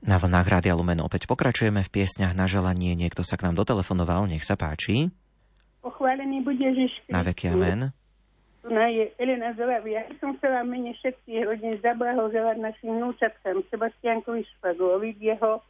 Na 0.04 0.20
vlnách 0.20 0.44
Rádia 0.44 0.76
Lumen 0.76 1.00
opäť 1.00 1.24
pokračujeme 1.24 1.80
v 1.80 1.88
piesňach 1.88 2.36
na 2.36 2.44
želanie. 2.44 2.92
Niekto 2.92 3.24
sa 3.24 3.40
k 3.40 3.48
nám 3.48 3.56
dotelefonoval, 3.56 4.28
nech 4.28 4.44
sa 4.44 4.60
páči. 4.60 5.08
Pochválený 5.80 6.44
bude 6.44 6.60
Ježiš 6.60 7.08
Na 7.08 7.24
veky 7.24 7.56
amen. 7.56 7.88
Tu 8.60 8.68
na 8.68 8.92
je 8.92 9.08
Elena 9.16 9.56
Zolavia. 9.56 10.04
Ja 10.04 10.14
som 10.20 10.36
chcela 10.36 10.60
mene 10.60 10.92
všetkých 11.00 11.48
rodín 11.48 11.80
zablahoželať 11.80 12.60
našim 12.60 13.00
vnúčatkám 13.00 13.64
Sebastiankovi 13.72 14.44
Špaglovi 14.60 15.16
k 15.16 15.32
jeho 15.36 15.64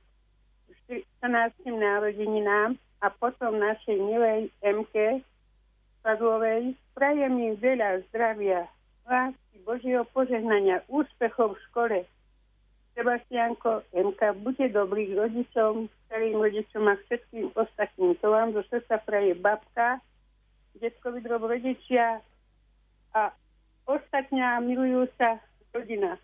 14. 1.22 1.62
narodeninám 1.70 2.74
a 3.02 3.06
potom 3.14 3.54
našej 3.54 3.98
milej 4.02 4.50
MK 4.66 5.22
Špaglovej. 6.04 6.76
Prajem 6.92 7.32
im 7.40 7.56
veľa 7.56 8.04
zdravia, 8.12 8.68
lásky, 9.08 9.56
Božieho 9.64 10.04
požehnania, 10.12 10.84
úspechov 10.92 11.56
v 11.56 11.62
škole, 11.72 11.98
Sebastianko, 12.92 13.88
MK, 13.88 14.20
buďte 14.44 14.76
dobrý 14.76 15.08
k 15.08 15.16
rodičom, 15.16 15.88
starým 16.04 16.36
rodičom 16.36 16.84
a 16.92 17.00
všetkým 17.08 17.56
ostatným. 17.56 18.20
To 18.20 18.36
vám 18.36 18.52
zo 18.52 18.60
srdca 18.68 19.00
praje 19.00 19.32
babka, 19.32 19.96
detkovi 20.76 21.24
drob 21.24 21.48
rodičia 21.48 22.20
a 23.16 23.32
ostatňa 23.88 24.60
milujúca 24.60 25.40
rodina. 25.72 26.20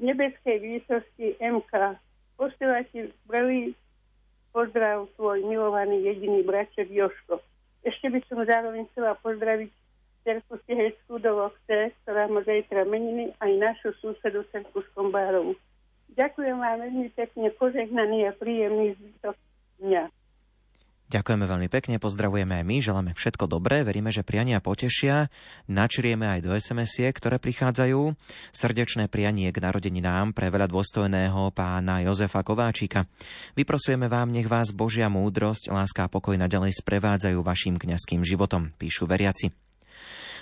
Nebeskej 0.00 0.56
výsosti 0.56 1.36
MK 1.36 2.00
posiela 2.40 2.80
ti 2.88 3.12
prvý 3.28 3.76
pozdrav 4.56 5.04
tvoj 5.20 5.44
milovaný 5.44 6.08
jediný 6.08 6.40
braček 6.48 6.88
Joško. 6.88 7.44
Ešte 7.86 8.06
by 8.10 8.20
som 8.26 8.42
zároveň 8.42 8.86
chcela 8.90 9.14
pozdraviť 9.22 9.70
cerku 10.26 10.60
Stiheckú 10.66 11.22
do 11.22 11.30
Vochce, 11.40 11.94
ktorá 12.02 12.28
má 12.28 12.42
zajtra 12.44 12.84
meniny, 12.84 13.32
aj 13.38 13.52
našu 13.56 13.94
susedu 14.02 14.44
cerku 14.50 14.82
s 14.82 14.88
Kombárovu. 14.92 15.54
Ďakujem 16.12 16.56
vám 16.58 16.82
veľmi 16.82 17.08
pekne, 17.14 17.48
požehnaný 17.54 18.28
a 18.28 18.32
príjemný 18.34 18.98
zbytok 18.98 19.36
dňa. 19.78 20.04
Ďakujeme 21.08 21.48
veľmi 21.48 21.68
pekne, 21.72 21.96
pozdravujeme 21.96 22.60
aj 22.60 22.64
my, 22.68 22.76
želáme 22.84 23.10
všetko 23.16 23.48
dobré, 23.48 23.80
veríme, 23.80 24.12
že 24.12 24.20
priania 24.20 24.60
potešia, 24.60 25.32
načrieme 25.64 26.28
aj 26.28 26.44
do 26.44 26.52
SMS-ie, 26.52 27.08
ktoré 27.16 27.40
prichádzajú. 27.40 28.12
Srdečné 28.52 29.08
prianie 29.08 29.48
k 29.48 29.56
narodeninám 29.56 30.36
pre 30.36 30.52
veľa 30.52 30.68
dôstojného 30.68 31.48
pána 31.56 32.04
Jozefa 32.04 32.44
Kováčika. 32.44 33.08
Vyprosujeme 33.56 34.12
vám, 34.12 34.28
nech 34.28 34.52
vás 34.52 34.68
Božia 34.76 35.08
múdrosť, 35.08 35.72
láska 35.72 36.04
a 36.04 36.12
pokoj 36.12 36.36
naďalej 36.36 36.76
sprevádzajú 36.76 37.40
vašim 37.40 37.80
kňazským 37.80 38.20
životom, 38.20 38.76
píšu 38.76 39.08
veriaci. 39.08 39.67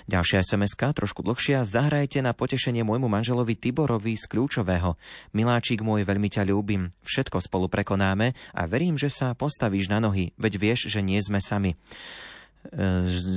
Ďalšia 0.07 0.47
sms 0.47 0.79
trošku 0.79 1.27
dlhšia. 1.27 1.67
Zahrajte 1.67 2.23
na 2.23 2.31
potešenie 2.31 2.87
môjmu 2.87 3.11
manželovi 3.11 3.59
Tiborovi 3.59 4.15
z 4.15 4.31
Kľúčového. 4.31 4.95
Miláčik 5.35 5.83
môj, 5.83 6.07
veľmi 6.07 6.31
ťa 6.31 6.47
ľúbim. 6.47 6.95
Všetko 7.03 7.43
spolu 7.43 7.67
prekonáme 7.67 8.31
a 8.55 8.63
verím, 8.71 8.95
že 8.95 9.11
sa 9.11 9.35
postavíš 9.35 9.91
na 9.91 9.99
nohy, 9.99 10.31
veď 10.39 10.53
vieš, 10.63 10.81
že 10.87 11.03
nie 11.03 11.19
sme 11.19 11.43
sami. 11.43 11.75
E, 11.75 11.77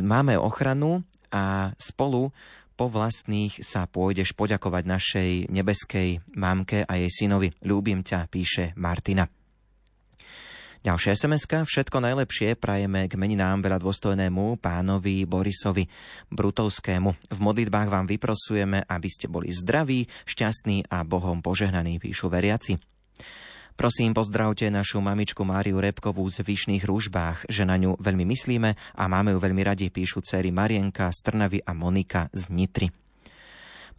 máme 0.05 0.37
ochranu 0.37 1.01
a 1.33 1.73
spolu 1.81 2.29
po 2.77 2.85
vlastných 2.85 3.65
sa 3.65 3.89
pôjdeš 3.89 4.37
poďakovať 4.37 4.83
našej 4.85 5.31
nebeskej 5.49 6.21
mamke 6.37 6.85
a 6.85 6.93
jej 7.01 7.09
synovi. 7.09 7.49
Ľúbim 7.65 8.05
ťa, 8.05 8.29
píše 8.29 8.77
Martina. 8.77 9.38
Ďalšia 10.79 11.11
sms 11.11 11.43
Všetko 11.67 11.99
najlepšie 11.99 12.55
prajeme 12.55 13.11
k 13.11 13.19
meninám 13.19 13.59
veľa 13.59 13.83
dôstojnému 13.83 14.63
pánovi 14.63 15.27
Borisovi 15.27 15.83
Brutovskému. 16.31 17.35
V 17.35 17.39
modlitbách 17.43 17.91
vám 17.91 18.07
vyprosujeme, 18.07 18.87
aby 18.87 19.09
ste 19.11 19.27
boli 19.27 19.51
zdraví, 19.51 20.07
šťastní 20.23 20.87
a 20.87 21.03
Bohom 21.03 21.43
požehnaní, 21.43 21.99
píšu 21.99 22.31
veriaci. 22.31 22.79
Prosím, 23.75 24.15
pozdravte 24.15 24.71
našu 24.71 25.03
mamičku 25.03 25.43
Máriu 25.43 25.83
Repkovú 25.83 26.23
z 26.31 26.47
Vyšných 26.47 26.87
rúžbách, 26.87 27.51
že 27.51 27.67
na 27.67 27.75
ňu 27.75 27.99
veľmi 27.99 28.23
myslíme 28.23 28.75
a 28.95 29.03
máme 29.11 29.35
ju 29.35 29.39
veľmi 29.43 29.63
radi, 29.67 29.91
píšu 29.91 30.23
céry 30.23 30.47
Marienka 30.47 31.11
z 31.11 31.27
a 31.59 31.71
Monika 31.75 32.31
z 32.31 32.55
Nitry. 32.55 33.08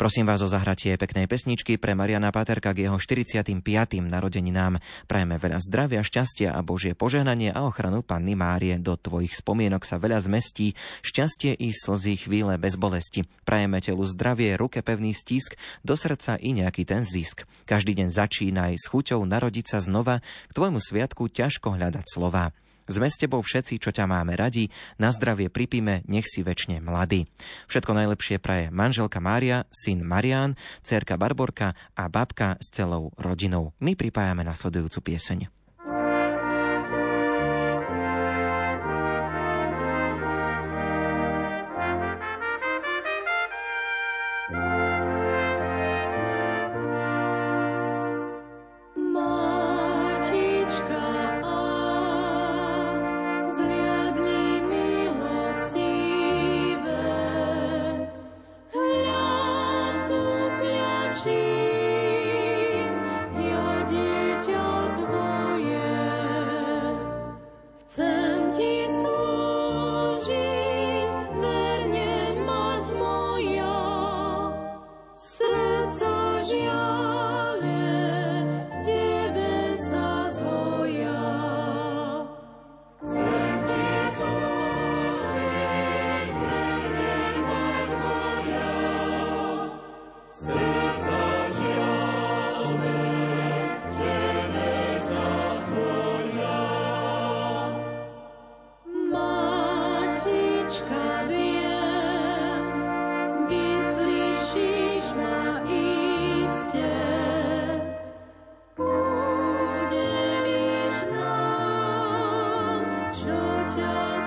Prosím 0.01 0.33
vás 0.33 0.41
o 0.41 0.49
zahratie 0.49 0.97
peknej 0.97 1.29
pesničky 1.29 1.77
pre 1.77 1.93
Mariana 1.93 2.33
Paterka 2.33 2.73
k 2.73 2.89
jeho 2.89 2.97
45. 2.97 3.61
narodeninám. 4.01 4.81
Prajeme 5.05 5.37
veľa 5.37 5.61
zdravia, 5.61 6.01
šťastia 6.01 6.57
a 6.57 6.65
Božie 6.65 6.97
požehnanie 6.97 7.53
a 7.53 7.69
ochranu 7.69 8.01
Panny 8.01 8.33
Márie. 8.33 8.81
Do 8.81 8.97
tvojich 8.97 9.37
spomienok 9.37 9.85
sa 9.85 10.01
veľa 10.01 10.25
zmestí, 10.25 10.73
šťastie 11.05 11.53
i 11.53 11.77
slzy 11.77 12.17
chvíle 12.17 12.57
bez 12.57 12.81
bolesti. 12.81 13.29
Prajeme 13.45 13.85
telu 13.85 14.09
zdravie, 14.09 14.57
ruke 14.57 14.81
pevný 14.81 15.13
stisk, 15.13 15.61
do 15.85 15.93
srdca 16.01 16.41
i 16.41 16.57
nejaký 16.57 16.89
ten 16.89 17.05
zisk. 17.05 17.45
Každý 17.69 17.93
deň 17.93 18.09
začínaj 18.09 18.81
s 18.81 18.89
chuťou 18.89 19.21
narodiť 19.29 19.77
sa 19.77 19.85
znova, 19.85 20.25
k 20.49 20.53
tvojmu 20.57 20.81
sviatku 20.81 21.29
ťažko 21.29 21.77
hľadať 21.77 22.09
slova. 22.09 22.57
Sme 22.91 23.07
s 23.07 23.23
tebou 23.23 23.39
všetci, 23.39 23.79
čo 23.79 23.95
ťa 23.95 24.11
máme 24.11 24.35
radi, 24.35 24.67
na 24.99 25.15
zdravie 25.15 25.47
pripíme, 25.47 26.03
nech 26.11 26.27
si 26.27 26.43
väčšine 26.43 26.83
mladý. 26.83 27.31
Všetko 27.71 27.95
najlepšie 27.95 28.43
praje 28.43 28.75
manželka 28.75 29.23
Mária, 29.23 29.63
syn 29.71 30.03
Marián, 30.03 30.59
cerka 30.83 31.15
Barborka 31.15 31.79
a 31.95 32.11
babka 32.11 32.59
s 32.59 32.75
celou 32.75 33.15
rodinou. 33.15 33.71
My 33.79 33.95
pripájame 33.95 34.43
nasledujúcu 34.43 35.07
pieseň. 35.07 35.60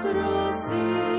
prosím. 0.04 1.13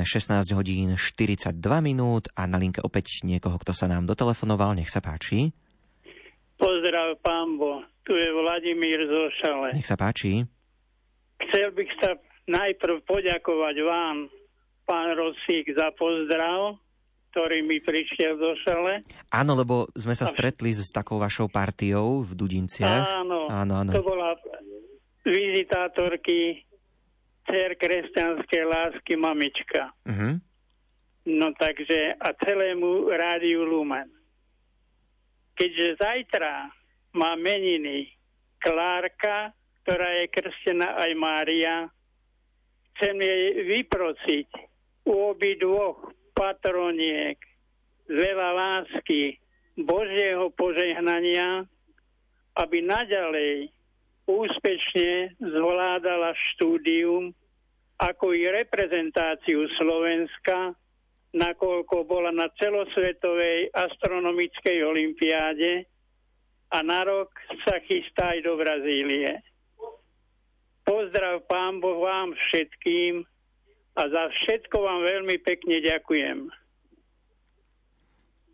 Máme 0.00 0.16
16 0.16 0.56
hodín 0.56 0.96
42 0.96 1.60
minút 1.84 2.32
a 2.32 2.48
na 2.48 2.56
linke 2.56 2.80
opäť 2.80 3.20
niekoho, 3.20 3.60
kto 3.60 3.76
sa 3.76 3.84
nám 3.84 4.08
dotelefonoval. 4.08 4.72
Nech 4.72 4.88
sa 4.88 5.04
páči. 5.04 5.52
Pozdrav, 6.56 7.20
Bo. 7.60 7.84
Tu 8.08 8.16
je 8.16 8.32
Vladimír 8.32 8.96
zo 8.96 9.28
Šale. 9.44 9.76
Nech 9.76 9.84
sa 9.84 10.00
páči. 10.00 10.48
Chcel 11.44 11.76
bych 11.76 11.92
sa 12.00 12.16
najprv 12.48 13.04
poďakovať 13.04 13.76
vám, 13.84 14.32
pán 14.88 15.12
Rosík, 15.20 15.68
za 15.76 15.92
pozdrav, 15.92 16.80
ktorý 17.36 17.60
mi 17.60 17.84
prišiel 17.84 18.40
do 18.40 18.56
Šale. 18.64 19.04
Áno, 19.28 19.52
lebo 19.52 19.84
sme 20.00 20.16
sa 20.16 20.24
stretli 20.24 20.72
s 20.72 20.88
takou 20.88 21.20
vašou 21.20 21.52
partiou 21.52 22.24
v 22.24 22.32
Dudinciach. 22.32 23.20
Áno, 23.20 23.52
áno, 23.52 23.84
áno. 23.84 23.92
to 23.92 24.00
bola 24.00 24.32
vizitátorky 25.28 26.69
dcer 27.50 27.74
kresťanskej 27.74 28.62
lásky 28.62 29.18
mamička. 29.18 29.90
Uh-huh. 30.06 30.38
No 31.26 31.50
takže 31.58 32.14
a 32.16 32.30
celému 32.38 33.10
rádiu 33.10 33.66
Lumen. 33.66 34.08
Keďže 35.58 36.00
zajtra 36.00 36.70
má 37.18 37.34
meniny 37.34 38.14
Klárka, 38.62 39.52
ktorá 39.82 40.22
je 40.22 40.26
krstená 40.30 40.94
aj 40.94 41.10
Mária, 41.18 41.90
chcem 42.94 43.18
jej 43.18 43.44
vyprosiť 43.66 44.48
u 45.10 45.34
obi 45.34 45.58
dvoch 45.58 46.12
patroniek 46.32 47.36
veľa 48.08 48.48
lásky, 48.54 49.36
Božieho 49.80 50.52
požehnania, 50.52 51.64
aby 52.58 52.84
naďalej 52.84 53.72
úspešne 54.28 55.40
zvládala 55.40 56.36
štúdium 56.52 57.32
ako 58.00 58.32
i 58.32 58.48
reprezentáciu 58.48 59.68
Slovenska, 59.76 60.72
nakoľko 61.36 62.08
bola 62.08 62.32
na 62.32 62.48
celosvetovej 62.56 63.68
astronomickej 63.76 64.78
olimpiáde 64.80 65.84
a 66.72 66.80
na 66.80 67.04
rok 67.04 67.28
sa 67.68 67.76
chystá 67.84 68.32
aj 68.32 68.40
do 68.40 68.56
Brazílie. 68.56 69.44
Pozdrav 70.88 71.44
pán 71.44 71.78
Boh 71.78 72.02
vám 72.02 72.32
všetkým 72.32 73.22
a 73.94 74.02
za 74.08 74.24
všetko 74.32 74.76
vám 74.80 75.00
veľmi 75.04 75.36
pekne 75.44 75.84
ďakujem. 75.84 76.48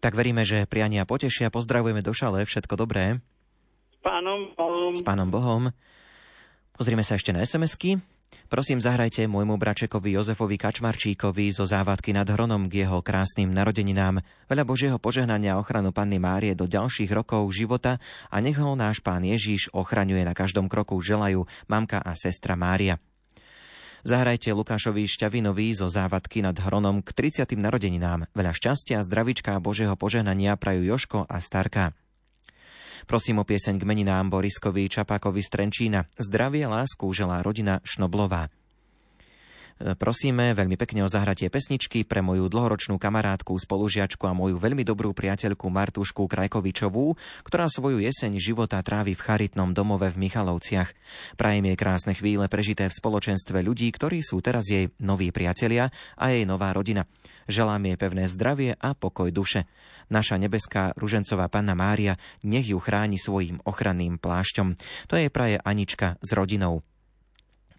Tak 0.03 0.12
veríme, 0.12 0.44
že 0.44 0.68
priania 0.68 1.09
potešia. 1.09 1.55
Pozdravujeme 1.55 2.05
do 2.05 2.12
šale. 2.12 2.44
Všetko 2.44 2.76
dobré. 2.76 3.22
S 3.94 3.99
pánom 4.05 4.53
Bohom. 4.53 4.92
S 4.92 5.03
pánom 5.03 5.28
Bohom. 5.32 5.72
Pozrime 6.76 7.01
sa 7.01 7.16
ešte 7.16 7.32
na 7.32 7.40
SMS-ky. 7.40 8.16
Prosím, 8.47 8.78
zahrajte 8.78 9.26
môjmu 9.26 9.59
bračekovi 9.59 10.14
Jozefovi 10.14 10.55
Kačmarčíkovi 10.55 11.51
zo 11.51 11.66
závadky 11.66 12.14
nad 12.14 12.30
Hronom 12.30 12.70
k 12.70 12.87
jeho 12.87 13.03
krásnym 13.03 13.51
narodeninám. 13.51 14.22
Veľa 14.47 14.64
Božieho 14.64 14.99
požehnania 15.03 15.57
a 15.57 15.61
ochranu 15.61 15.91
Panny 15.91 16.22
Márie 16.22 16.55
do 16.55 16.70
ďalších 16.70 17.11
rokov 17.11 17.51
života 17.51 17.99
a 18.30 18.37
nech 18.39 18.61
ho 18.61 18.78
náš 18.78 19.03
pán 19.03 19.26
Ježíš 19.26 19.74
ochraňuje 19.74 20.22
na 20.22 20.37
každom 20.37 20.70
kroku, 20.70 20.95
želajú 21.03 21.49
mamka 21.66 21.99
a 21.99 22.14
sestra 22.14 22.55
Mária. 22.55 23.03
Zahrajte 24.07 24.55
Lukášovi 24.55 25.03
Šťavinovi 25.11 25.74
zo 25.74 25.91
závadky 25.91 26.39
nad 26.39 26.55
Hronom 26.55 27.03
k 27.03 27.11
30. 27.11 27.59
narodeninám. 27.59 28.30
Veľa 28.39 28.55
šťastia, 28.55 29.03
zdravička 29.03 29.59
a 29.59 29.62
Božieho 29.62 29.99
požehnania 29.99 30.55
prajú 30.55 30.87
Joško 30.87 31.26
a 31.26 31.43
Starka. 31.43 31.91
Prosím 33.07 33.39
o 33.39 33.47
pieseň 33.47 33.79
k 33.79 33.87
meninám 33.87 34.27
Boriskovi 34.27 34.91
Čapákovi 34.91 35.39
z 35.39 35.49
Trenčína. 35.55 36.11
Zdravie, 36.19 36.67
lásku 36.67 37.07
želá 37.15 37.39
rodina 37.39 37.79
Šnoblová. 37.87 38.51
E, 39.77 39.93
prosíme 39.93 40.57
veľmi 40.57 40.81
pekne 40.81 41.05
o 41.05 41.09
zahratie 41.09 41.53
pesničky 41.53 42.09
pre 42.09 42.24
moju 42.24 42.49
dlhoročnú 42.49 42.97
kamarátku, 42.97 43.53
spolužiačku 43.53 44.24
a 44.24 44.33
moju 44.33 44.57
veľmi 44.57 44.81
dobrú 44.89 45.12
priateľku 45.12 45.68
Martušku 45.68 46.24
Krajkovičovú, 46.24 47.12
ktorá 47.45 47.68
svoju 47.68 48.01
jeseň 48.01 48.41
života 48.41 48.81
trávi 48.81 49.12
v 49.12 49.20
charitnom 49.20 49.77
domove 49.77 50.09
v 50.09 50.29
Michalovciach. 50.29 50.97
Prajem 51.37 51.68
jej 51.68 51.77
krásne 51.77 52.16
chvíle 52.16 52.49
prežité 52.49 52.89
v 52.89 52.97
spoločenstve 52.97 53.61
ľudí, 53.61 53.93
ktorí 53.93 54.24
sú 54.24 54.41
teraz 54.41 54.64
jej 54.72 54.89
noví 54.97 55.29
priatelia 55.29 55.93
a 56.16 56.33
jej 56.33 56.49
nová 56.49 56.72
rodina. 56.72 57.05
Želám 57.45 57.93
jej 57.93 57.97
pevné 58.01 58.24
zdravie 58.33 58.81
a 58.81 58.97
pokoj 58.97 59.29
duše. 59.29 59.68
Naša 60.09 60.41
nebeská 60.41 60.97
ružencová 60.97 61.53
panna 61.53 61.77
Mária 61.77 62.16
nech 62.47 62.70
ju 62.70 62.79
chráni 62.81 63.18
svojim 63.20 63.61
ochranným 63.66 64.16
plášťom. 64.16 64.79
To 65.11 65.14
je 65.18 65.29
praje 65.29 65.61
Anička 65.61 66.16
s 66.22 66.31
rodinou. 66.33 66.87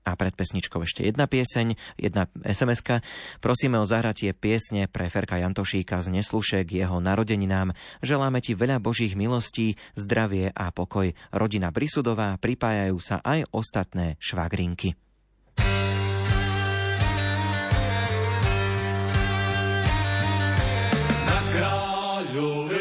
A 0.07 0.15
pred 0.15 0.31
pesničkou 0.31 0.79
ešte 0.87 1.03
jedna 1.03 1.27
pieseň, 1.27 1.75
jedna 1.99 2.31
sms 2.47 2.79
-ka. 2.79 3.03
Prosíme 3.43 3.75
o 3.75 3.83
zahratie 3.83 4.31
piesne 4.31 4.87
pre 4.87 5.11
Ferka 5.11 5.35
Jantošíka 5.35 5.99
z 5.99 6.15
Neslušek 6.15 6.71
jeho 6.71 7.03
narodeninám. 7.03 7.75
Želáme 7.99 8.39
ti 8.39 8.55
veľa 8.55 8.79
božích 8.79 9.19
milostí, 9.19 9.75
zdravie 9.99 10.55
a 10.55 10.71
pokoj. 10.71 11.11
Rodina 11.35 11.75
Brisudová 11.75 12.39
pripájajú 12.39 12.95
sa 13.03 13.19
aj 13.19 13.51
ostatné 13.51 14.15
švagrinky. 14.23 14.95
Na 21.27 21.39
kráľovi 21.51 22.76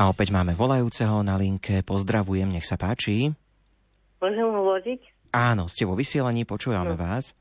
A 0.00 0.08
opäť 0.08 0.32
máme 0.32 0.56
volajúceho 0.56 1.20
na 1.20 1.36
linke. 1.36 1.84
Pozdravujem, 1.84 2.48
nech 2.48 2.64
sa 2.64 2.80
páči. 2.80 3.36
Môžem 4.16 4.48
hovoriť? 4.48 5.28
Áno, 5.36 5.68
ste 5.68 5.84
vo 5.84 5.92
vysielaní, 5.92 6.48
počúvame 6.48 6.96
no. 6.96 7.04
vás. 7.04 7.36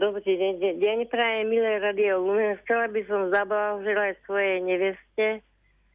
Dobrý 0.00 0.32
deň, 0.32 0.80
deň 0.80 0.98
praje, 1.12 1.44
milé 1.44 1.76
Radio 1.76 2.24
Lumen. 2.24 2.56
Chcela 2.64 2.88
by 2.88 3.04
som 3.04 3.28
zablahoželať 3.28 4.16
svojej 4.24 4.64
neveste 4.64 5.44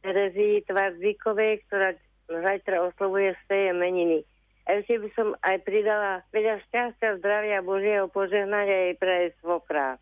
Terezii 0.06 0.62
Tvardzíkovej, 0.70 1.66
ktorá 1.66 1.98
zajtra 2.30 2.86
oslovuje 2.86 3.34
svoje 3.50 3.74
meniny. 3.74 4.22
A 4.70 4.78
ešte 4.78 5.02
by 5.02 5.10
som 5.18 5.34
aj 5.42 5.58
pridala 5.66 6.22
veľa 6.30 6.62
šťastia, 6.70 7.18
zdravia, 7.18 7.66
Božieho 7.66 8.06
požehnania 8.06 8.94
jej 8.94 8.94
pre 8.94 9.34
svokra. 9.42 9.98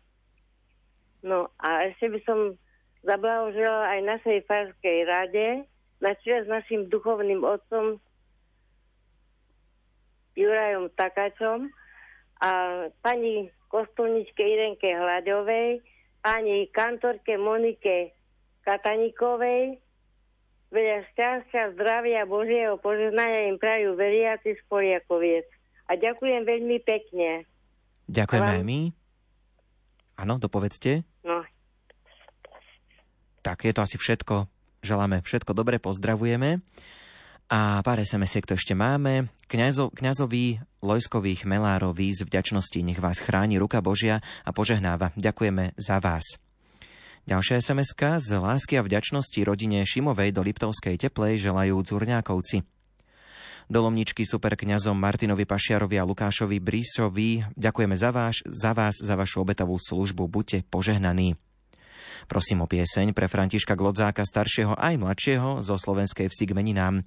No 1.25 1.49
a 1.57 1.89
ešte 1.89 2.13
by 2.13 2.19
som 2.29 2.53
zablahoželala 3.01 3.97
aj 3.97 4.01
našej 4.05 4.37
farskej 4.45 4.97
rade, 5.09 5.65
na 6.05 6.13
s 6.13 6.45
našim 6.45 6.85
duchovným 6.85 7.41
otcom 7.41 7.97
Jurajom 10.37 10.93
Takačom 10.93 11.73
a 12.37 12.49
pani 13.01 13.49
kostolničke 13.73 14.45
Irenke 14.45 14.93
Hľadovej, 14.93 15.81
pani 16.21 16.69
kantorke 16.69 17.41
Monike 17.41 18.13
Kataníkovej, 18.61 19.81
veľa 20.69 20.99
šťastia, 21.09 21.73
zdravia, 21.73 22.29
Božieho 22.29 22.77
požehnania 22.77 23.49
im 23.49 23.57
prajú 23.57 23.97
veriaci 23.97 24.53
z 24.53 24.61
Poliakoviec. 24.69 25.47
A 25.89 25.97
ďakujem 25.97 26.45
veľmi 26.45 26.77
pekne. 26.85 27.49
Ďakujeme 28.09 28.61
aj 28.61 28.63
my. 28.65 28.79
Áno, 30.21 30.37
dopovedzte. 30.37 31.05
No. 31.25 31.45
Tak 33.45 33.65
je 33.65 33.73
to 33.73 33.81
asi 33.85 33.97
všetko. 33.97 34.54
Želáme 34.85 35.25
všetko 35.25 35.57
dobre, 35.57 35.81
pozdravujeme. 35.81 36.61
A 37.49 37.81
pár 37.81 37.97
sms 38.05 38.45
to 38.45 38.53
ešte 38.53 38.77
máme. 38.77 39.33
Kňazo, 39.49 39.89
kňazovi 39.89 40.61
Lojskovi 40.85 41.41
Chmelárovi 41.41 42.13
z 42.13 42.21
vďačnosti 42.25 42.79
nech 42.85 43.01
vás 43.01 43.17
chráni 43.17 43.57
ruka 43.57 43.81
Božia 43.81 44.21
a 44.45 44.53
požehnáva. 44.53 45.09
Ďakujeme 45.17 45.73
za 45.77 45.97
vás. 45.97 46.37
Ďalšia 47.25 47.65
sms 47.65 47.97
z 48.21 48.29
lásky 48.37 48.77
a 48.77 48.85
vďačnosti 48.85 49.41
rodine 49.41 49.81
Šimovej 49.81 50.29
do 50.29 50.45
Liptovskej 50.45 51.01
teplej 51.01 51.41
želajú 51.41 51.81
Dzurňákovci. 51.81 52.61
Dolomničky 53.65 54.29
super 54.29 54.53
kňazom 54.53 54.93
Martinovi 54.93 55.49
Pašiarovi 55.49 55.97
a 55.97 56.05
Lukášovi 56.05 56.61
Brísovi. 56.61 57.41
Ďakujeme 57.57 57.97
za, 57.97 58.13
vás, 58.13 58.45
za 58.45 58.77
vás, 58.77 59.01
za 59.01 59.17
vašu 59.17 59.41
obetavú 59.41 59.81
službu. 59.81 60.29
Buďte 60.29 60.69
požehnaní. 60.69 61.33
Prosím 62.27 62.63
o 62.63 62.67
pieseň 62.67 63.15
pre 63.15 63.25
Františka 63.31 63.73
Glodzáka 63.73 64.27
staršieho 64.27 64.75
aj 64.75 64.99
mladšieho 64.99 65.63
zo 65.63 65.75
slovenskej 65.79 66.29
vsi 66.29 66.45
k 66.51 66.55
meninám. 66.55 67.01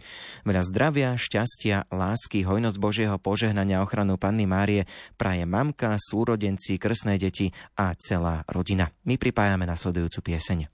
Veľa 0.49 0.63
zdravia, 0.67 1.09
šťastia, 1.15 1.91
lásky, 1.93 2.43
hojnosť 2.43 2.79
Božieho 2.81 3.17
požehnania 3.21 3.85
ochranu 3.85 4.17
Panny 4.17 4.49
Márie 4.49 4.89
praje 5.15 5.45
mamka, 5.45 5.95
súrodenci, 6.01 6.81
krsné 6.81 7.21
deti 7.21 7.53
a 7.77 7.93
celá 7.99 8.45
rodina. 8.49 8.91
My 9.07 9.21
pripájame 9.21 9.69
nasledujúcu 9.69 10.35
pieseň. 10.35 10.71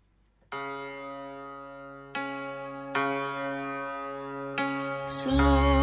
Slovensko 5.25 5.74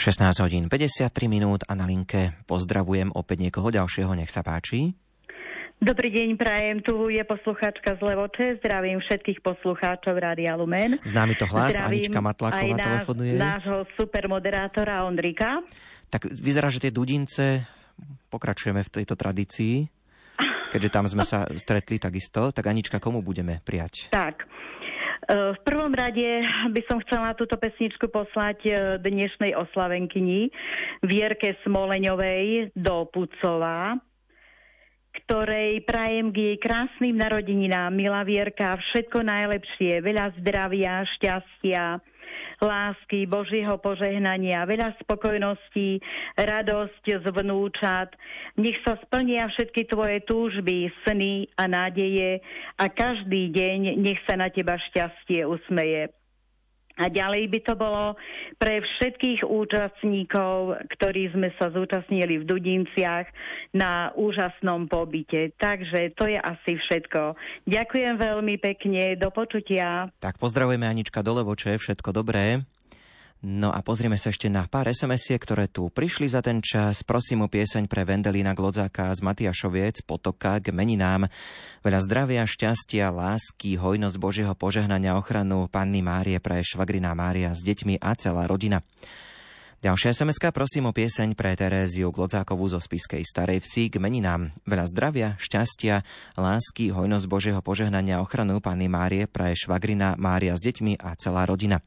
16 0.00 0.40
hodín 0.40 0.64
53 0.72 1.12
minút 1.28 1.60
a 1.68 1.76
na 1.76 1.84
linke 1.84 2.32
pozdravujem 2.48 3.12
opäť 3.12 3.44
niekoho 3.44 3.68
ďalšieho, 3.68 4.16
nech 4.16 4.32
sa 4.32 4.40
páči. 4.40 4.96
Dobrý 5.76 6.08
deň, 6.08 6.40
prajem, 6.40 6.80
tu 6.80 7.12
je 7.12 7.20
poslucháčka 7.20 7.96
z 7.96 8.00
Levoče, 8.00 8.64
zdravím 8.64 9.04
všetkých 9.04 9.44
poslucháčov 9.44 10.16
Rádia 10.16 10.56
Lumen. 10.56 10.96
Z 11.04 11.12
nami 11.12 11.36
to 11.36 11.44
hlas, 11.44 11.76
zdravím 11.76 12.00
Anička 12.00 12.20
Matláková 12.24 12.76
náš, 12.80 12.88
telefonuje. 12.88 13.32
nášho 13.36 13.78
supermoderátora 14.00 15.04
Ondrika. 15.04 15.60
Tak 16.08 16.32
vyzerá, 16.32 16.72
že 16.72 16.80
tie 16.80 16.92
Dudince, 16.96 17.68
pokračujeme 18.32 18.80
v 18.80 19.04
tejto 19.04 19.20
tradícii, 19.20 19.84
keďže 20.72 20.88
tam 20.88 21.04
sme 21.12 21.28
sa 21.28 21.44
stretli 21.60 22.00
takisto, 22.00 22.56
tak 22.56 22.64
Anička, 22.64 22.96
komu 22.96 23.20
budeme 23.20 23.60
prijať? 23.60 24.08
Tak, 24.08 24.48
v 25.30 25.58
prvom 25.62 25.94
rade 25.94 26.42
by 26.74 26.82
som 26.90 26.98
chcela 27.06 27.38
túto 27.38 27.54
pesničku 27.54 28.10
poslať 28.10 28.58
e, 28.66 28.70
dnešnej 28.98 29.54
oslavenkyni 29.54 30.50
Vierke 31.06 31.54
Smoleňovej 31.62 32.74
do 32.74 33.06
Pucova, 33.06 33.94
ktorej 35.22 35.86
prajem 35.86 36.34
k 36.34 36.36
jej 36.50 36.56
krásnym 36.58 37.14
narodeninám, 37.14 37.94
milá 37.94 38.26
Vierka, 38.26 38.74
všetko 38.74 39.22
najlepšie, 39.22 40.02
veľa 40.02 40.34
zdravia, 40.42 41.06
šťastia, 41.18 42.02
lásky, 42.60 43.24
Božieho 43.24 43.80
požehnania, 43.80 44.68
veľa 44.68 44.94
spokojností, 45.02 45.98
radosť 46.36 47.04
z 47.24 47.26
vnúčat. 47.32 48.12
Nech 48.60 48.76
sa 48.84 49.00
splnia 49.02 49.48
všetky 49.50 49.88
tvoje 49.88 50.20
túžby, 50.28 50.92
sny 51.08 51.48
a 51.56 51.64
nádeje 51.66 52.44
a 52.76 52.84
každý 52.92 53.50
deň 53.50 53.96
nech 53.98 54.20
sa 54.28 54.36
na 54.36 54.52
teba 54.52 54.76
šťastie 54.76 55.48
usmeje. 55.48 56.19
A 57.00 57.08
ďalej 57.08 57.48
by 57.48 57.60
to 57.64 57.74
bolo 57.80 58.04
pre 58.60 58.84
všetkých 58.84 59.48
účastníkov, 59.48 60.76
ktorí 61.00 61.32
sme 61.32 61.48
sa 61.56 61.72
zúčastnili 61.72 62.44
v 62.44 62.44
Dudinciach 62.44 63.24
na 63.72 64.12
úžasnom 64.12 64.84
pobyte. 64.84 65.56
Takže 65.56 66.12
to 66.12 66.28
je 66.28 66.36
asi 66.36 66.76
všetko. 66.76 67.34
Ďakujem 67.64 68.20
veľmi 68.20 68.60
pekne, 68.60 69.16
do 69.16 69.32
počutia. 69.32 70.12
Tak 70.20 70.36
pozdravujeme 70.36 70.84
Anička 70.84 71.24
Dolevoče, 71.24 71.80
všetko 71.80 72.12
dobré. 72.12 72.60
No 73.40 73.72
a 73.72 73.80
pozrieme 73.80 74.20
sa 74.20 74.28
ešte 74.28 74.52
na 74.52 74.68
pár 74.68 74.92
sms 74.92 75.40
ktoré 75.40 75.64
tu 75.64 75.88
prišli 75.88 76.28
za 76.28 76.44
ten 76.44 76.60
čas. 76.60 77.00
Prosím 77.00 77.48
o 77.48 77.48
pieseň 77.48 77.88
pre 77.88 78.04
Vendelína 78.04 78.52
Glodzáka 78.52 79.08
z 79.16 79.24
Matiašoviec, 79.24 80.04
potoka 80.04 80.60
k 80.60 80.68
meninám. 80.76 81.24
Veľa 81.80 82.04
zdravia, 82.04 82.44
šťastia, 82.44 83.08
lásky, 83.08 83.80
hojnosť 83.80 84.20
Božieho 84.20 84.52
požehnania, 84.52 85.16
ochranu 85.16 85.72
Panny 85.72 86.04
Márie 86.04 86.36
pre 86.36 86.60
švagrina 86.60 87.16
Mária 87.16 87.56
s 87.56 87.64
deťmi 87.64 88.04
a 88.04 88.12
celá 88.12 88.44
rodina. 88.44 88.84
Ďalšia 89.80 90.12
sms 90.12 90.36
prosím 90.52 90.92
o 90.92 90.92
pieseň 90.92 91.32
pre 91.32 91.56
Teréziu 91.56 92.12
Glodzákovú 92.12 92.68
zo 92.68 92.76
Spiskej 92.76 93.24
Starej 93.24 93.64
Vsi 93.64 93.88
k 93.88 93.96
meninám. 94.04 94.52
Veľa 94.68 94.84
zdravia, 94.84 95.28
šťastia, 95.40 96.04
lásky, 96.36 96.92
hojnosť 96.92 97.24
Božieho 97.24 97.64
požehnania, 97.64 98.20
ochranu 98.20 98.60
Panny 98.60 98.92
Márie 98.92 99.24
pre 99.24 99.56
švagrina 99.56 100.12
Mária 100.20 100.52
s 100.52 100.60
deťmi 100.60 101.00
a 101.00 101.16
celá 101.16 101.48
rodina. 101.48 101.80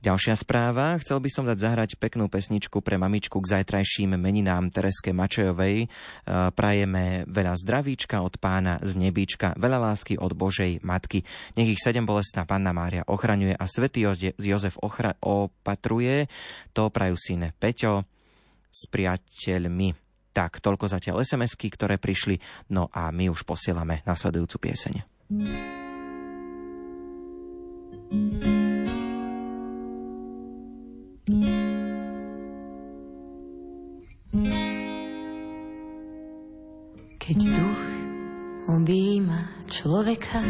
Ďalšia 0.00 0.32
správa. 0.32 0.96
Chcel 1.04 1.20
by 1.20 1.28
som 1.28 1.44
dať 1.44 1.60
zahrať 1.60 1.90
peknú 2.00 2.32
pesničku 2.32 2.80
pre 2.80 2.96
mamičku 2.96 3.36
k 3.36 3.50
zajtrajším 3.52 4.16
meninám 4.16 4.72
Tereske 4.72 5.12
Mačejovej. 5.12 5.84
E, 5.84 5.86
prajeme 6.56 7.28
veľa 7.28 7.52
zdravíčka 7.60 8.24
od 8.24 8.40
pána 8.40 8.80
z 8.80 8.96
nebíčka, 8.96 9.52
veľa 9.60 9.92
lásky 9.92 10.16
od 10.16 10.32
Božej 10.32 10.80
Matky. 10.80 11.20
Nech 11.60 11.76
ich 11.76 11.84
sedem 11.84 12.08
bolestná 12.08 12.48
Panna 12.48 12.72
Mária 12.72 13.04
ochraňuje 13.04 13.52
a 13.52 13.64
svätý 13.68 14.08
Jozef 14.40 14.80
ochra- 14.80 15.20
opatruje. 15.20 16.32
To 16.72 16.88
prajú 16.88 17.20
syn 17.20 17.52
Peťo 17.60 18.08
s 18.72 18.88
priateľmi. 18.88 19.92
Tak, 20.32 20.64
toľko 20.64 20.88
zatiaľ 20.88 21.20
SMS-ky, 21.20 21.68
ktoré 21.68 22.00
prišli, 22.00 22.40
no 22.72 22.88
a 22.88 23.12
my 23.12 23.28
už 23.28 23.44
posielame 23.44 24.00
nasledujúcu 24.08 24.72
pieseň. 24.72 24.94
thank 28.10 28.42
you 28.42 28.59
Keď 37.30 37.46
duch 37.46 37.82
objíma 38.74 39.62
človeka, 39.70 40.42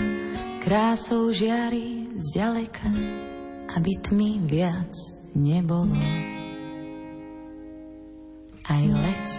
krásou 0.65 1.29
žiari 1.29 2.09
zďaleka, 2.17 2.89
aby 3.77 4.01
tmy 4.01 4.49
viac 4.49 4.89
nebolo. 5.37 5.93
Aj 8.65 8.81
les 8.81 9.31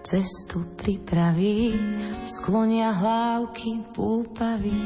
cestu 0.00 0.64
pripraví, 0.80 1.76
sklonia 2.24 2.88
hlávky 2.88 3.92
púpavy, 3.92 4.80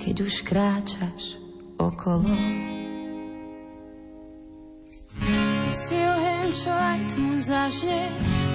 keď 0.00 0.16
už 0.16 0.48
kráčaš 0.48 1.36
okolo. 1.76 2.32
Ty 5.20 5.72
si 5.76 5.98
oheň, 6.00 6.46
čo 6.56 6.72
aj 6.72 7.00
tmu 7.12 7.36
zažne, 7.36 8.00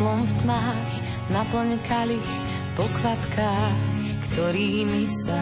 Svetlom 0.00 0.24
v 0.24 0.32
tmách, 0.40 0.92
naplň 1.28 1.76
kalich 1.84 2.32
po 2.72 2.88
kvapkách, 2.88 3.80
ktorými 4.32 5.04
sa 5.12 5.36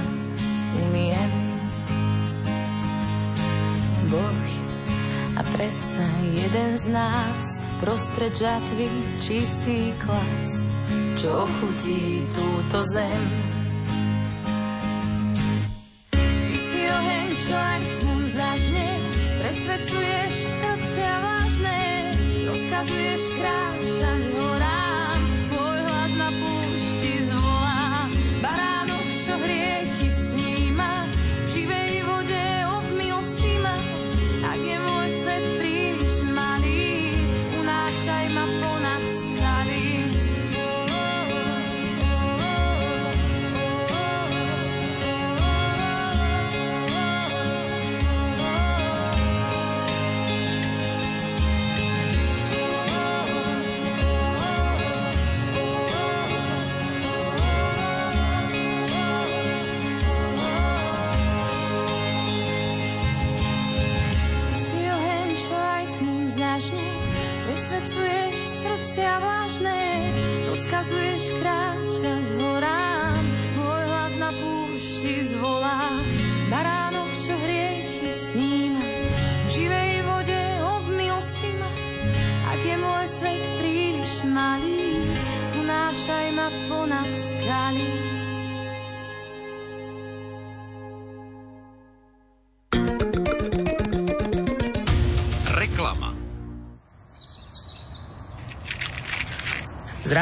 umiem. 0.83 1.31
Boh 4.11 4.51
a 5.39 5.47
predsa 5.55 6.03
jeden 6.35 6.75
z 6.75 6.91
nás 6.91 7.63
prostred 7.79 8.35
žatvy 8.35 8.91
čistý 9.23 9.95
klas, 10.03 10.67
čo 11.23 11.47
chutí 11.63 12.27
túto 12.35 12.83
zem. 12.83 13.23
Ty 16.19 16.57
si 16.59 16.83
oheň, 16.83 17.29
čo 17.47 17.55
aj 17.55 17.83
tmu 18.03 18.17
zažne, 18.27 18.91
vážne, 19.39 20.28
rozkazuješ 22.79 23.35
kráčať 23.35 24.23
rozkazuješ 24.39 24.68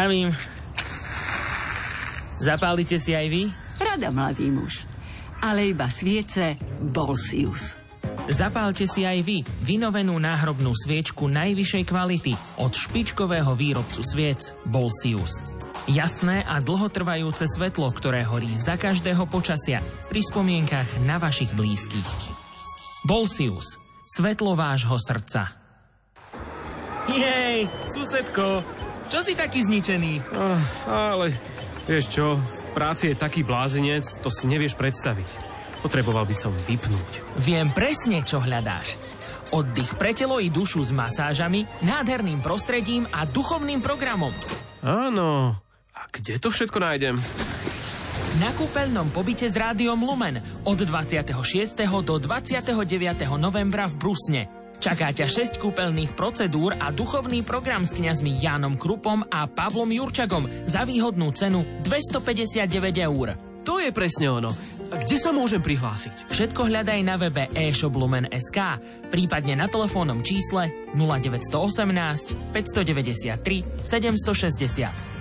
Zdravím. 0.06 0.30
Zapálite 2.38 2.94
si 2.94 3.10
aj 3.10 3.26
vy? 3.26 3.50
Rada, 3.82 4.14
mladý 4.14 4.54
muž. 4.54 4.86
Ale 5.42 5.74
iba 5.74 5.90
sviece 5.90 6.54
Bolsius. 6.78 7.74
Zapálte 8.30 8.86
si 8.86 9.02
aj 9.02 9.18
vy 9.26 9.42
vynovenú 9.66 10.14
náhrobnú 10.22 10.70
sviečku 10.78 11.26
najvyššej 11.26 11.84
kvality 11.90 12.38
od 12.62 12.70
špičkového 12.70 13.50
výrobcu 13.58 14.06
sviec 14.06 14.54
Bolsius. 14.70 15.42
Jasné 15.90 16.46
a 16.46 16.62
dlhotrvajúce 16.62 17.50
svetlo, 17.50 17.90
ktoré 17.90 18.22
horí 18.22 18.54
za 18.54 18.78
každého 18.78 19.26
počasia 19.26 19.82
pri 20.06 20.22
spomienkach 20.22 21.02
na 21.02 21.18
vašich 21.18 21.50
blízkych. 21.50 22.06
Bolsius. 23.10 23.74
Svetlo 24.06 24.54
vášho 24.54 25.02
srdca. 25.02 25.66
Jej, 27.10 27.66
susedko, 27.90 28.62
čo 29.06 29.18
si 29.22 29.32
taký 29.38 29.62
zničený? 29.62 30.12
Oh, 30.34 30.60
ale 30.86 31.34
vieš 31.86 32.12
čo, 32.18 32.36
v 32.36 32.60
práci 32.74 33.12
je 33.12 33.16
taký 33.16 33.46
blázinec, 33.46 34.04
to 34.20 34.28
si 34.28 34.50
nevieš 34.50 34.74
predstaviť. 34.74 35.28
Potreboval 35.80 36.26
by 36.26 36.34
som 36.34 36.50
vypnúť. 36.66 37.38
Viem 37.38 37.70
presne, 37.70 38.26
čo 38.26 38.42
hľadáš. 38.42 38.98
Oddych 39.54 39.94
pre 39.94 40.10
telo 40.10 40.42
i 40.42 40.50
dušu 40.50 40.82
s 40.82 40.90
masážami, 40.90 41.62
nádherným 41.86 42.42
prostredím 42.42 43.06
a 43.14 43.22
duchovným 43.22 43.78
programom. 43.78 44.34
Áno. 44.82 45.54
A 45.94 46.00
kde 46.10 46.42
to 46.42 46.50
všetko 46.50 46.82
nájdem? 46.82 47.16
Na 48.36 48.52
kúpeľnom 48.52 49.08
pobyte 49.16 49.48
s 49.48 49.56
rádiom 49.56 49.96
Lumen 49.96 50.42
od 50.68 50.76
26. 50.76 51.32
do 52.04 52.14
29. 52.20 52.76
novembra 53.40 53.88
v 53.88 53.94
Brusne. 53.96 54.65
Čaká 54.76 55.12
ťa 55.12 55.26
6 55.26 55.62
kúpeľných 55.62 56.12
procedúr 56.12 56.76
a 56.76 56.92
duchovný 56.92 57.40
program 57.42 57.82
s 57.82 57.96
kňazmi 57.96 58.44
Jánom 58.44 58.76
Krupom 58.76 59.24
a 59.26 59.48
Pavlom 59.48 59.88
Jurčagom 59.88 60.46
za 60.68 60.84
výhodnú 60.84 61.32
cenu 61.32 61.64
259 61.82 62.68
eur. 63.00 63.34
To 63.66 63.82
je 63.82 63.90
presne 63.90 64.30
ono. 64.30 64.52
Kde 64.86 65.18
sa 65.18 65.34
môžem 65.34 65.58
prihlásiť? 65.58 66.30
Všetko 66.30 66.70
hľadaj 66.70 67.00
na 67.02 67.18
webe 67.18 67.50
e-shoplumen.sk, 67.50 68.58
prípadne 69.10 69.58
na 69.58 69.66
telefónnom 69.66 70.22
čísle 70.22 70.70
0918 70.94 72.54
593 72.54 73.82
760. 73.82 75.15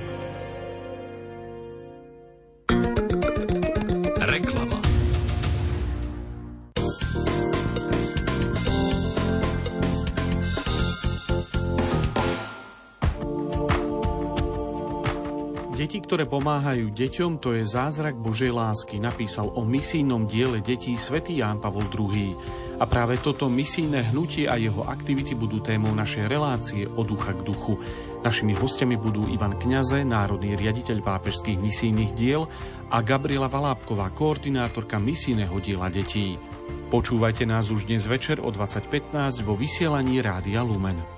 ktoré 16.16 16.32
pomáhajú 16.32 16.95
deťom, 16.95 17.43
to 17.43 17.59
je 17.59 17.68
zázrak 17.68 18.16
Božej 18.16 18.47
lásky, 18.55 19.03
napísal 19.03 19.51
o 19.51 19.68
misijnom 19.68 20.24
diele 20.24 20.63
detí 20.63 20.95
svätý 20.95 21.43
Ján 21.43 21.59
Pavol 21.59 21.91
II. 21.91 22.32
A 22.80 22.88
práve 22.88 23.20
toto 23.20 23.51
misijné 23.51 24.16
hnutie 24.16 24.47
a 24.47 24.55
jeho 24.55 24.88
aktivity 24.88 25.36
budú 25.36 25.59
témou 25.59 25.91
našej 25.91 26.32
relácie 26.32 26.88
od 26.88 27.03
ducha 27.03 27.36
k 27.36 27.43
duchu. 27.43 27.76
Našimi 28.24 28.55
hostiami 28.55 28.95
budú 28.95 29.28
Ivan 29.28 29.59
Kňaze, 29.59 30.07
národný 30.07 30.55
riaditeľ 30.55 31.03
pápežských 31.03 31.59
misijných 31.59 32.16
diel 32.16 32.47
a 32.95 33.03
Gabriela 33.03 33.51
Valábková, 33.51 34.07
koordinátorka 34.16 34.95
misijného 34.95 35.59
diela 35.59 35.91
detí. 35.91 36.39
Počúvajte 36.95 37.43
nás 37.43 37.68
už 37.76 37.91
dnes 37.91 38.07
večer 38.07 38.39
o 38.39 38.47
20.15 38.55 39.43
vo 39.43 39.59
vysielaní 39.59 40.24
Rádia 40.24 40.63
Lumen. 40.63 41.14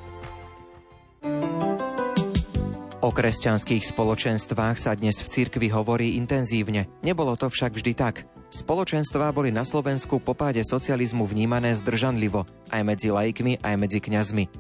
O 3.08 3.16
kresťanských 3.16 3.95
spoločenstvách 3.95 4.76
sa 4.76 4.91
dnes 4.91 5.24
v 5.24 5.32
cirkvi 5.32 5.72
hovorí 5.72 6.20
intenzívne. 6.20 6.91
Nebolo 7.08 7.39
to 7.39 7.47
však 7.47 7.72
vždy 7.72 7.95
tak. 7.95 8.28
Spoločenstvá 8.51 9.32
boli 9.32 9.47
na 9.47 9.64
Slovensku 9.64 10.20
po 10.20 10.36
páde 10.36 10.60
socializmu 10.60 11.24
vnímané 11.24 11.72
zdržanlivo, 11.80 12.43
aj 12.68 12.84
medzi 12.84 13.08
laikmi, 13.08 13.64
aj 13.64 13.76
medzi 13.80 14.03
kňazmi. 14.03 14.51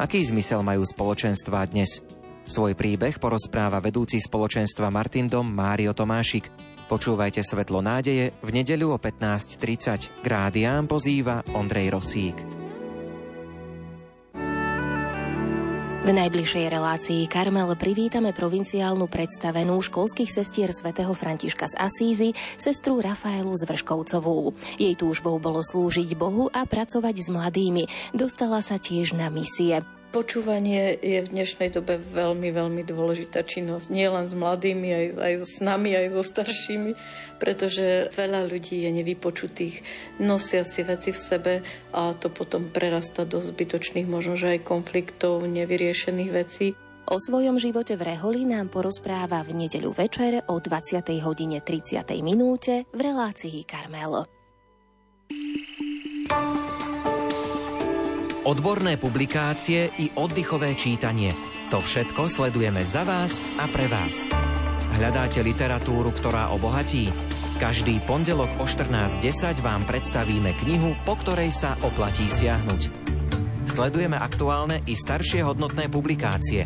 Aký 0.00 0.24
zmysel 0.24 0.64
majú 0.64 0.80
spoločenstvá 0.80 1.68
dnes? 1.68 2.00
Svoj 2.48 2.72
príbeh 2.72 3.20
porozpráva 3.20 3.84
vedúci 3.84 4.16
spoločenstva 4.16 4.88
Martin 4.88 5.28
Dom 5.28 5.52
Mário 5.52 5.92
Tomášik. 5.92 6.48
Počúvajte 6.88 7.44
Svetlo 7.44 7.84
nádeje 7.84 8.32
v 8.40 8.48
nedeľu 8.48 8.96
o 8.96 8.98
15.30. 8.98 10.24
K 10.24 10.26
rádiám 10.26 10.88
pozýva 10.88 11.44
Ondrej 11.52 11.92
Rosík. 11.92 12.59
V 16.00 16.16
najbližšej 16.16 16.72
relácii 16.72 17.28
Karmel 17.28 17.76
privítame 17.76 18.32
provinciálnu 18.32 19.04
predstavenú 19.04 19.84
školských 19.84 20.32
sestier 20.32 20.72
svätého 20.72 21.12
Františka 21.12 21.68
z 21.68 21.76
Asízy, 21.76 22.28
sestru 22.56 23.04
Rafaelu 23.04 23.52
Zvrškovcovú. 23.52 24.56
Jej 24.80 24.96
túžbou 24.96 25.36
bolo 25.36 25.60
slúžiť 25.60 26.16
Bohu 26.16 26.48
a 26.56 26.64
pracovať 26.64 27.16
s 27.20 27.28
mladými. 27.28 27.84
Dostala 28.16 28.64
sa 28.64 28.80
tiež 28.80 29.12
na 29.12 29.28
misie. 29.28 29.84
Počúvanie 30.10 30.98
je 30.98 31.22
v 31.22 31.30
dnešnej 31.30 31.70
dobe 31.70 31.94
veľmi, 31.94 32.50
veľmi 32.50 32.82
dôležitá 32.82 33.46
činnosť. 33.46 33.94
Nie 33.94 34.10
len 34.10 34.26
s 34.26 34.34
mladými, 34.34 34.88
aj, 34.90 35.06
aj 35.22 35.32
s 35.46 35.56
nami, 35.62 35.94
aj 35.94 36.06
so 36.18 36.22
staršími, 36.26 36.98
pretože 37.38 38.10
veľa 38.18 38.50
ľudí 38.50 38.82
je 38.82 38.90
nevypočutých, 38.90 39.86
nosia 40.18 40.66
si 40.66 40.82
veci 40.82 41.14
v 41.14 41.20
sebe 41.22 41.54
a 41.94 42.10
to 42.18 42.26
potom 42.26 42.74
prerasta 42.74 43.22
do 43.22 43.38
zbytočných, 43.38 44.10
možno 44.10 44.34
aj 44.34 44.66
konfliktov, 44.66 45.46
nevyriešených 45.46 46.30
vecí. 46.34 46.74
O 47.06 47.14
svojom 47.14 47.62
živote 47.62 47.94
v 47.94 48.10
Reholi 48.10 48.42
nám 48.50 48.66
porozpráva 48.66 49.46
v 49.46 49.62
nedeľu 49.62 49.94
večer 49.94 50.42
o 50.50 50.58
20. 50.58 51.06
hodine 51.22 51.62
30. 51.62 52.02
minúte 52.18 52.82
v 52.90 52.98
relácii 52.98 53.62
Karmelo. 53.62 54.26
Odborné 58.40 58.96
publikácie 58.96 59.92
i 60.00 60.16
oddychové 60.16 60.72
čítanie. 60.72 61.36
To 61.68 61.84
všetko 61.84 62.24
sledujeme 62.24 62.80
za 62.88 63.04
vás 63.04 63.36
a 63.60 63.68
pre 63.68 63.84
vás. 63.84 64.24
Hľadáte 64.96 65.44
literatúru, 65.44 66.08
ktorá 66.08 66.48
obohatí? 66.48 67.12
Každý 67.60 68.00
pondelok 68.08 68.48
o 68.56 68.64
14.10 68.64 69.60
vám 69.60 69.84
predstavíme 69.84 70.56
knihu, 70.64 70.96
po 71.04 71.20
ktorej 71.20 71.52
sa 71.52 71.76
oplatí 71.84 72.24
siahnuť. 72.32 72.88
Sledujeme 73.68 74.16
aktuálne 74.16 74.88
i 74.88 74.96
staršie 74.96 75.44
hodnotné 75.44 75.92
publikácie. 75.92 76.64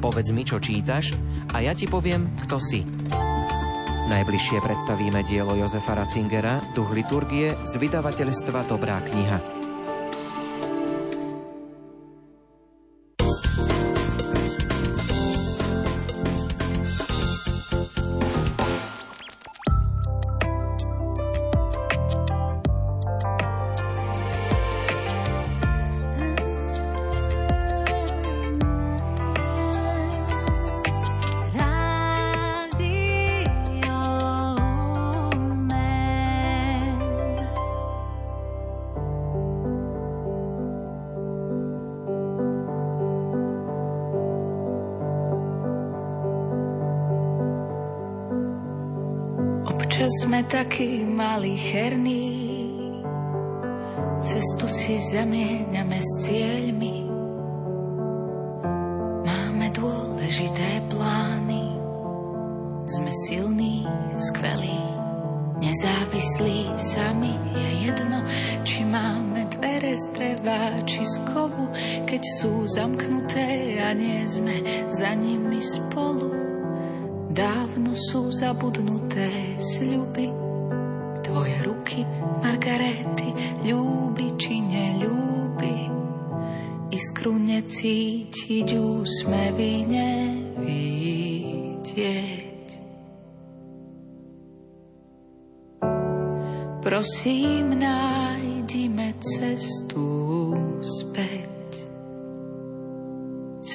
Povedz 0.00 0.32
mi, 0.32 0.48
čo 0.48 0.56
čítaš 0.56 1.12
a 1.52 1.60
ja 1.60 1.76
ti 1.76 1.84
poviem, 1.84 2.32
kto 2.48 2.56
si. 2.56 2.80
Najbližšie 4.08 4.58
predstavíme 4.64 5.20
dielo 5.28 5.52
Jozefa 5.52 6.00
Ratzingera 6.00 6.64
Duch 6.72 6.96
liturgie 6.96 7.52
z 7.68 7.72
vydavateľstva 7.76 8.64
Dobrá 8.72 9.04
kniha. 9.04 9.59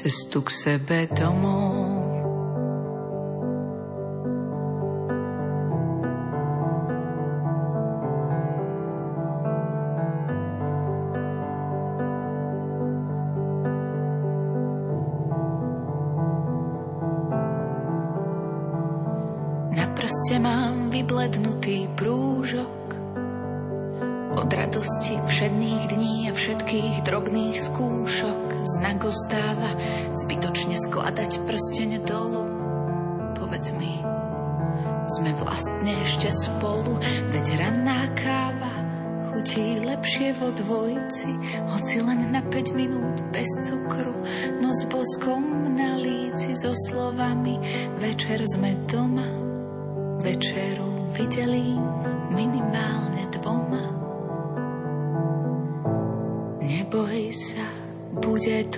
Cestu 0.05 0.45
k 0.45 0.53
sebe 0.53 1.09
domov. 1.09 2.14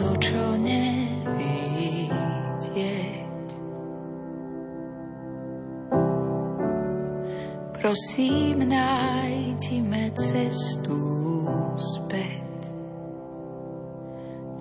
To, 0.07 0.15
čo 0.23 0.55
nevidieť. 0.63 2.07
Prosím, 7.75 8.71
nájdime 8.71 10.11
cestu 10.15 10.99
späť, 11.75 12.71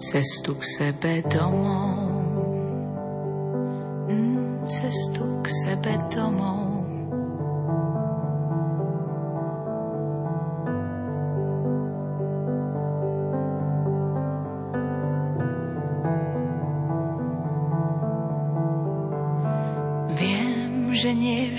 cestu 0.03 0.59
k 0.59 0.63
sebe 0.67 1.23
domov, 1.31 2.11
mm, 4.11 4.67
cestu 4.67 5.23
k 5.43 5.47
sebe 5.63 5.95
domov. 6.11 6.76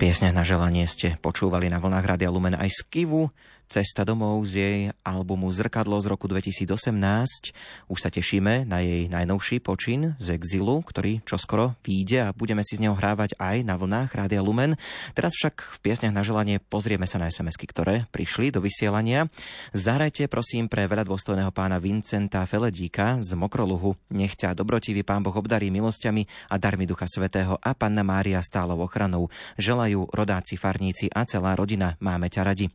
Piesne 0.00 0.32
na 0.32 0.40
želanie 0.40 0.88
ste 0.88 1.20
počúvali 1.20 1.68
na 1.68 1.76
vlnách 1.76 2.08
Radia 2.08 2.32
Lumen 2.32 2.56
aj 2.56 2.72
z 2.72 2.80
Kivu, 2.88 3.28
Cesta 3.70 4.02
domov 4.02 4.42
z 4.50 4.52
jej 4.58 4.78
albumu 5.06 5.46
Zrkadlo 5.54 5.94
z 6.02 6.10
roku 6.10 6.26
2018. 6.26 7.54
Už 7.86 7.98
sa 8.02 8.10
tešíme 8.10 8.66
na 8.66 8.82
jej 8.82 9.06
najnovší 9.06 9.62
počin 9.62 10.18
z 10.18 10.34
exilu, 10.34 10.82
ktorý 10.82 11.22
čoskoro 11.22 11.78
vyjde 11.86 12.18
a 12.26 12.34
budeme 12.34 12.66
si 12.66 12.74
z 12.74 12.82
neho 12.82 12.98
hrávať 12.98 13.38
aj 13.38 13.62
na 13.62 13.78
vlnách 13.78 14.10
Rádia 14.10 14.42
Lumen. 14.42 14.74
Teraz 15.14 15.38
však 15.38 15.62
v 15.62 15.76
piesňach 15.86 16.10
na 16.10 16.26
želanie 16.26 16.58
pozrieme 16.58 17.06
sa 17.06 17.22
na 17.22 17.30
sms 17.30 17.54
ktoré 17.62 18.10
prišli 18.10 18.50
do 18.50 18.58
vysielania. 18.58 19.30
Zahrajte 19.70 20.26
prosím 20.26 20.66
pre 20.66 20.90
veľa 20.90 21.06
dôstojného 21.06 21.54
pána 21.54 21.78
Vincenta 21.78 22.42
Feledíka 22.50 23.22
z 23.22 23.38
Mokroluhu. 23.38 23.94
Nech 24.10 24.34
ťa 24.34 24.58
dobrotivý 24.58 25.06
pán 25.06 25.22
Boh 25.22 25.38
obdarí 25.38 25.70
milosťami 25.70 26.50
a 26.50 26.58
darmi 26.58 26.90
Ducha 26.90 27.06
Svetého 27.06 27.54
a 27.62 27.70
Panna 27.78 28.02
Mária 28.02 28.42
stálou 28.42 28.82
ochranou. 28.82 29.30
Želajú 29.62 30.10
rodáci, 30.10 30.58
farníci 30.58 31.06
a 31.14 31.22
celá 31.22 31.54
rodina. 31.54 31.94
Máme 32.02 32.26
ťa 32.26 32.42
radi. 32.42 32.66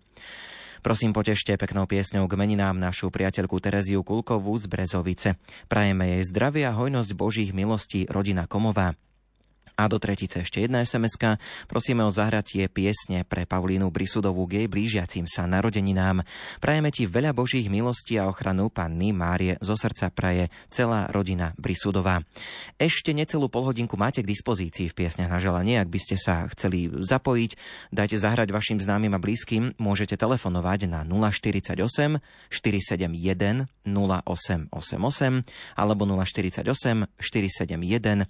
Prosím, 0.86 1.17
potešte 1.17 1.57
peknou 1.57 1.89
piesňou 1.89 2.29
k 2.29 2.38
meninám 2.38 2.77
našu 2.77 3.09
priateľku 3.09 3.57
Tereziu 3.57 4.05
Kulkovú 4.05 4.53
z 4.53 4.69
Brezovice. 4.69 5.33
Prajeme 5.65 6.13
jej 6.13 6.29
zdravie 6.29 6.61
a 6.61 6.77
hojnosť 6.77 7.09
Božích 7.17 7.57
milostí 7.57 8.05
rodina 8.05 8.45
Komová. 8.45 8.93
A 9.76 9.91
do 9.91 9.99
tretice 9.99 10.39
ešte 10.39 10.63
jedna 10.63 10.80
sms 10.88 11.38
Prosíme 11.67 12.07
o 12.07 12.11
zahratie 12.11 12.71
piesne 12.71 13.28
pre 13.28 13.43
Paulínu 13.43 13.91
Brisudovú 13.91 14.47
k 14.47 14.63
jej 14.63 14.67
blížiacim 14.71 15.28
sa 15.28 15.43
narodeninám. 15.43 16.23
Prajeme 16.63 16.95
ti 16.95 17.03
veľa 17.03 17.36
Božích 17.36 17.67
milostí 17.67 18.15
a 18.15 18.32
ochranu 18.32 18.71
Panny 18.71 19.11
Márie 19.11 19.59
zo 19.59 19.76
srdca 19.76 20.07
praje 20.15 20.47
celá 20.71 21.11
rodina 21.11 21.51
Brisudová. 21.59 22.23
Ešte 22.80 23.11
necelú 23.11 23.51
polhodinku 23.51 23.99
máte 23.99 24.23
k 24.23 24.32
dispozícii 24.32 24.88
v 24.91 24.95
piesňach 24.95 25.32
na 25.32 25.39
želanie. 25.43 25.76
Ak 25.76 25.91
by 25.91 25.99
ste 25.99 26.15
sa 26.15 26.47
chceli 26.55 26.88
zapojiť, 26.88 27.51
dajte 27.91 28.15
zahrať 28.15 28.55
vašim 28.55 28.80
známym 28.80 29.11
a 29.11 29.19
blízkym, 29.19 29.76
môžete 29.76 30.15
telefonovať 30.15 30.88
na 30.88 31.03
048 31.03 31.76
471 32.47 33.67
0888 33.84 34.71
alebo 35.76 36.03
048 36.07 36.63
471 37.19 38.23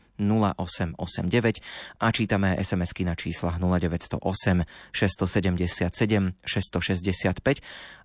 0889 1.41 1.59
a 1.99 2.11
čítame 2.11 2.55
SMS-ky 2.59 3.05
na 3.05 3.15
číslach 3.15 3.57
0908 3.59 4.63
677 4.91 6.31
665 6.45 7.59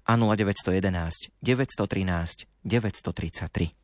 a 0.06 0.16
0911 0.16 1.14
913 1.42 2.34
933. 2.64 3.79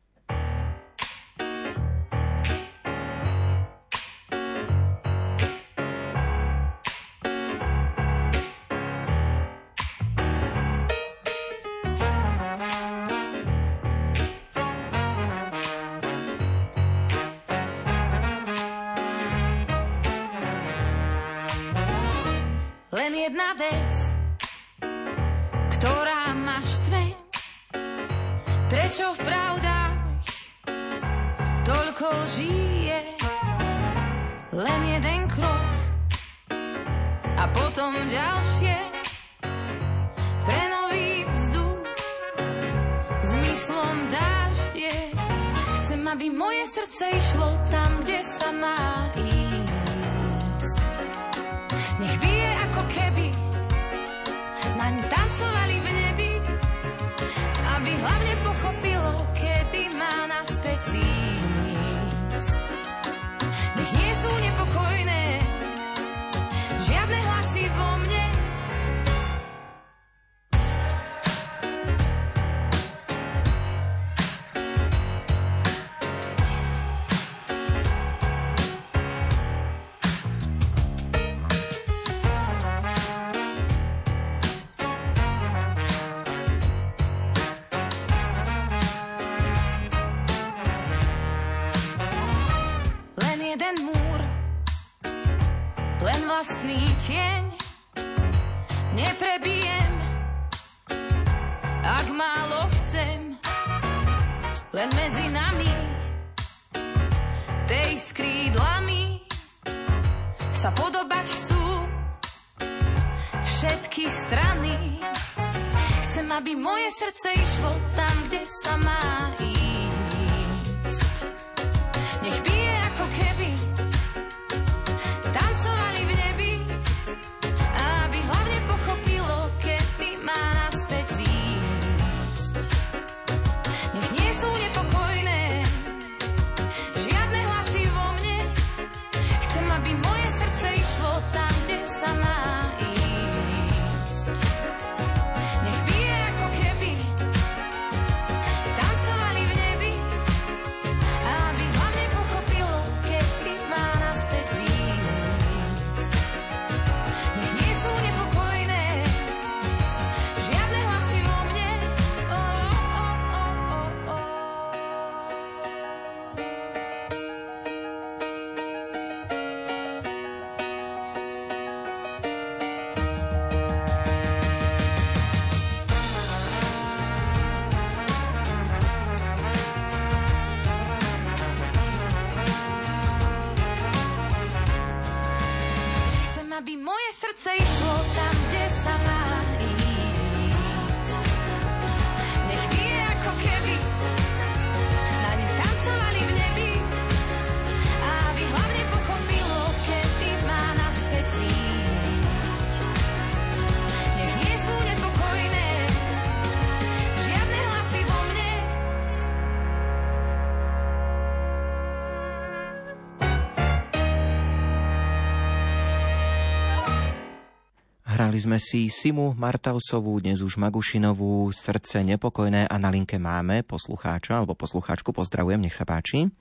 sme 218.47 218.63
si 218.63 218.87
Simu 218.87 219.35
Martausovú, 219.35 220.23
dnes 220.23 220.39
už 220.39 220.55
Magušinovú, 220.55 221.51
Srdce 221.51 221.99
nepokojné 221.99 222.71
a 222.71 222.75
na 222.79 222.87
linke 222.87 223.19
máme 223.19 223.59
poslucháča 223.67 224.39
alebo 224.39 224.55
poslucháčku. 224.55 225.11
Pozdravujem, 225.11 225.59
nech 225.59 225.75
sa 225.75 225.83
páči. 225.83 226.31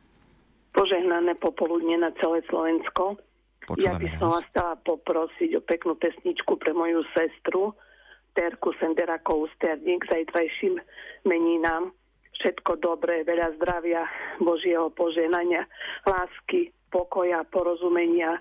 Požehnané 0.70 1.34
popoludne 1.34 1.98
na 1.98 2.14
celé 2.22 2.46
Slovensko. 2.46 3.18
ja 3.18 3.98
Počúvame 3.98 4.06
by 4.06 4.08
som 4.22 4.30
vás. 4.30 4.46
chcela 4.46 4.78
poprosiť 4.86 5.50
o 5.58 5.60
peknú 5.66 5.98
pesničku 5.98 6.54
pre 6.62 6.70
moju 6.70 7.02
sestru 7.10 7.74
Terku 8.38 8.70
Senderakovú 8.78 9.50
Sterník 9.58 10.06
zajtrajším 10.06 10.78
meninám. 11.26 11.90
Všetko 12.38 12.78
dobré, 12.78 13.26
veľa 13.26 13.58
zdravia, 13.58 14.06
Božieho 14.38 14.94
poženania, 14.94 15.66
lásky, 16.06 16.70
pokoja, 16.86 17.42
porozumenia. 17.50 18.38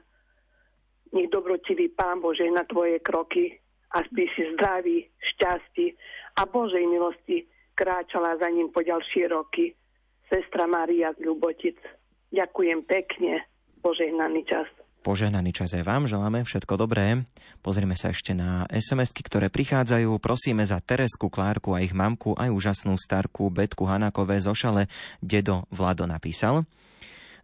Nech 1.15 1.31
dobrotivý 1.31 1.95
Pán 1.95 2.19
Bože 2.19 2.43
na 2.51 2.67
tvoje 2.67 2.99
kroky 2.99 3.55
a 3.95 4.03
by 4.03 4.25
si 4.35 4.43
zdravý, 4.53 5.07
šťastí 5.33 5.95
a 6.35 6.43
Božej 6.43 6.83
milosti 6.83 7.47
kráčala 7.71 8.35
za 8.35 8.51
ním 8.51 8.67
po 8.75 8.83
ďalšie 8.83 9.31
roky. 9.31 9.71
Sestra 10.27 10.67
Maria 10.67 11.15
z 11.15 11.23
Ľubotic. 11.23 11.79
Ďakujem 12.35 12.83
pekne. 12.83 13.47
Požehnaný 13.79 14.43
čas. 14.43 14.67
Požehnaný 15.05 15.53
čas 15.53 15.69
aj 15.77 15.85
vám, 15.85 16.09
želáme 16.09 16.41
všetko 16.41 16.81
dobré. 16.81 17.29
Pozrime 17.61 17.93
sa 17.93 18.09
ešte 18.09 18.33
na 18.33 18.65
SMS-ky, 18.73 19.21
ktoré 19.21 19.53
prichádzajú. 19.53 20.17
Prosíme 20.17 20.65
za 20.65 20.81
Teresku, 20.81 21.29
Klárku 21.29 21.77
a 21.77 21.85
ich 21.85 21.93
mamku, 21.93 22.33
aj 22.33 22.49
úžasnú 22.49 22.97
starku 22.97 23.53
Betku 23.53 23.85
Hanakové 23.85 24.41
z 24.41 24.49
Ošale. 24.49 24.89
Dedo 25.21 25.69
Vlado 25.69 26.09
napísal. 26.09 26.65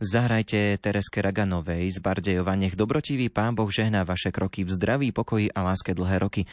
Zahrajte 0.01 0.81
Tereske 0.81 1.21
Raganovej 1.21 1.85
z 1.93 2.01
Bardejova. 2.01 2.57
Nech 2.57 2.73
dobrotivý 2.73 3.29
Pán 3.29 3.53
Boh 3.53 3.69
žehná 3.69 4.01
vaše 4.01 4.33
kroky 4.33 4.65
v 4.65 4.73
zdraví, 4.73 5.13
pokoji 5.13 5.53
a 5.53 5.61
láske 5.61 5.93
dlhé 5.93 6.25
roky. 6.25 6.49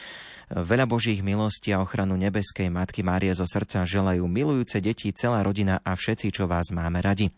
Veľa 0.53 0.85
Božích 0.85 1.25
milostí 1.25 1.73
a 1.73 1.81
ochranu 1.81 2.13
nebeskej 2.13 2.69
Matky 2.69 3.01
Márie 3.01 3.33
zo 3.33 3.49
srdca 3.49 3.89
želajú 3.89 4.29
milujúce 4.29 4.77
deti, 4.85 5.09
celá 5.17 5.41
rodina 5.41 5.81
a 5.81 5.97
všetci, 5.97 6.29
čo 6.29 6.45
vás 6.45 6.69
máme 6.69 7.01
radi. 7.01 7.33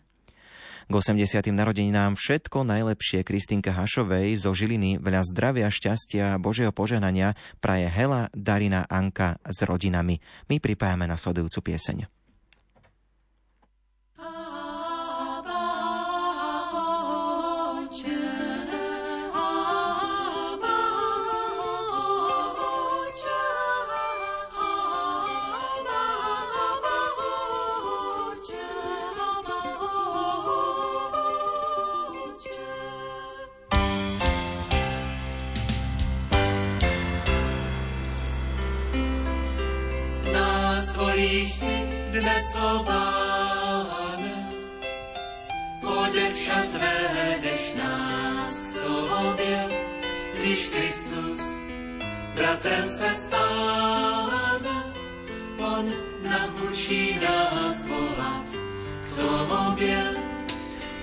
K 0.84 0.92
80. 0.92 1.48
narodeninám 1.48 2.20
všetko 2.20 2.60
najlepšie 2.60 3.24
Kristinka 3.24 3.72
Hašovej 3.72 4.36
zo 4.36 4.52
Žiliny 4.52 5.00
veľa 5.00 5.24
zdravia, 5.24 5.72
šťastia 5.72 6.36
a 6.36 6.40
Božieho 6.42 6.76
požehnania 6.76 7.40
praje 7.56 7.88
Hela, 7.88 8.28
Darina, 8.36 8.84
Anka 8.84 9.40
s 9.48 9.64
rodinami. 9.64 10.20
My 10.52 10.60
pripájame 10.60 11.08
na 11.08 11.16
sledujúcu 11.16 11.72
pieseň. 11.72 12.21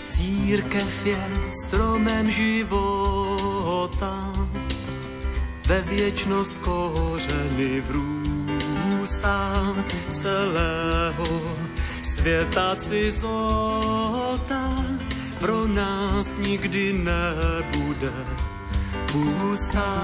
Církev 0.06 1.06
je 1.06 1.30
stromem 1.66 2.30
života, 2.30 4.34
ve 5.68 5.82
věčnost 5.82 6.58
kořeny 6.58 7.82
vrůstá 9.10 9.76
celého 10.12 11.56
světa 12.04 12.76
cizota 12.76 14.76
pro 15.40 15.68
nás 15.68 16.38
nikdy 16.38 16.94
nebude 16.94 18.14
pustá. 19.12 20.02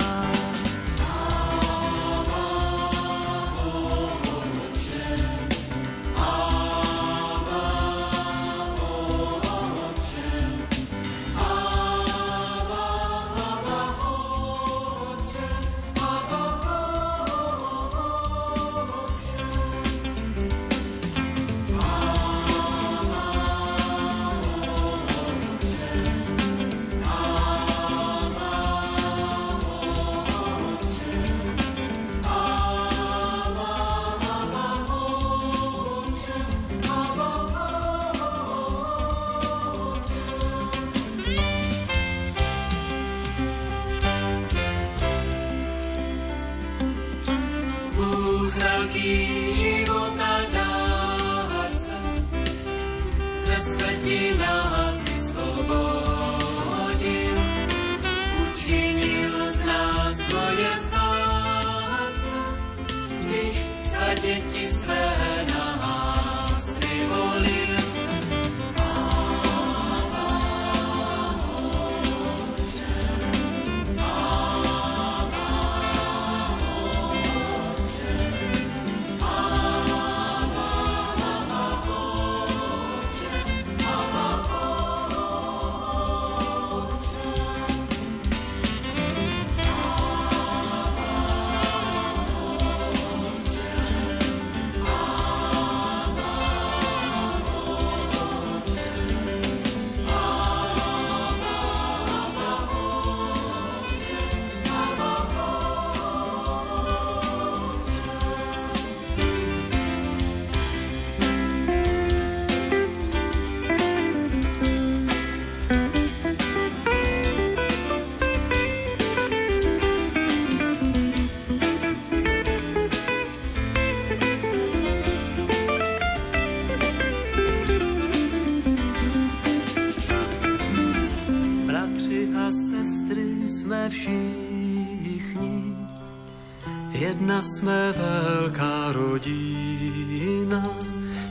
Jedna 137.35 137.47
jsme 137.47 137.93
velká 137.97 138.91
rodina, 138.91 140.67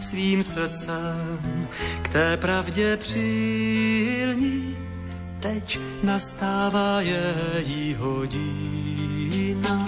svým 0.01 0.43
srdcem 0.43 1.69
k 2.03 2.09
té 2.09 2.37
pravdě 2.37 2.97
přilní. 2.97 4.77
Teď 5.41 5.79
nastává 6.03 7.01
její 7.01 7.95
hodina. 7.95 9.87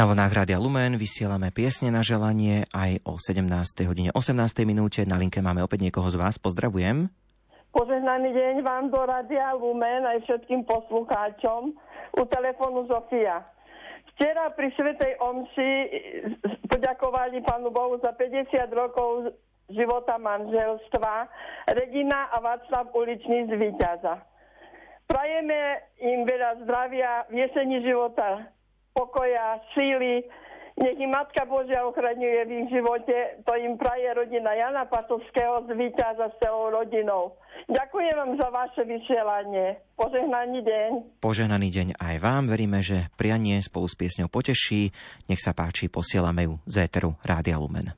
Na 0.00 0.08
vlnách 0.08 0.32
Rádia 0.32 0.56
Lumen 0.56 0.96
vysielame 0.96 1.52
piesne 1.52 1.92
na 1.92 2.00
želanie 2.00 2.64
aj 2.72 3.04
o 3.04 3.20
17. 3.20 3.44
hodine 3.84 4.08
18. 4.16 4.32
minúte. 4.64 5.04
Na 5.04 5.20
linke 5.20 5.44
máme 5.44 5.60
opäť 5.60 5.84
niekoho 5.84 6.08
z 6.08 6.16
vás. 6.16 6.40
Pozdravujem. 6.40 7.12
Požehnaný 7.68 8.32
deň 8.32 8.64
vám 8.64 8.88
do 8.88 8.96
Rádia 8.96 9.52
Lumen 9.52 10.08
aj 10.08 10.24
všetkým 10.24 10.64
poslucháčom. 10.64 11.76
U 12.16 12.22
telefónu 12.32 12.88
Zofia. 12.88 13.44
Včera 14.16 14.48
pri 14.56 14.72
Svetej 14.72 15.20
Omši 15.20 15.72
poďakovali 16.72 17.44
Pánu 17.44 17.68
Bohu 17.68 18.00
za 18.00 18.16
50 18.16 18.56
rokov 18.72 19.36
života 19.68 20.16
manželstva 20.16 21.28
Regina 21.76 22.32
a 22.32 22.40
Václav 22.40 22.88
Uličný 22.96 23.52
z 23.52 23.52
Výťaza. 23.52 24.16
Prajeme 25.04 25.92
im 26.00 26.24
veľa 26.24 26.64
zdravia 26.64 27.28
v 27.28 27.44
jeseni 27.44 27.84
života 27.84 28.48
pokoja, 29.00 29.64
síly. 29.72 30.28
Nech 30.80 30.96
im 30.96 31.12
Matka 31.12 31.44
Božia 31.44 31.84
ochraňuje 31.84 32.40
v 32.48 32.50
ich 32.64 32.68
živote. 32.72 33.44
To 33.44 33.52
im 33.52 33.76
praje 33.76 34.16
rodina 34.16 34.56
Jana 34.56 34.88
Patovského 34.88 35.68
z 35.68 35.76
Víťaza 35.76 36.32
s 36.32 36.36
celou 36.40 36.72
rodinou. 36.72 37.36
Ďakujem 37.68 38.16
vám 38.16 38.32
za 38.40 38.48
vaše 38.48 38.82
vysielanie. 38.88 39.76
Požehnaný 40.00 40.64
deň. 40.64 40.90
Požehnaný 41.20 41.68
deň 41.68 41.88
aj 42.00 42.16
vám. 42.24 42.48
Veríme, 42.48 42.80
že 42.80 43.12
prianie 43.20 43.60
spolu 43.60 43.92
s 43.92 43.98
piesňou 43.98 44.32
poteší. 44.32 44.88
Nech 45.28 45.44
sa 45.44 45.52
páči, 45.52 45.92
posielame 45.92 46.48
ju 46.48 46.56
z 46.64 46.88
éteru 46.88 47.12
Rádia 47.20 47.60
Lumen. 47.60 47.92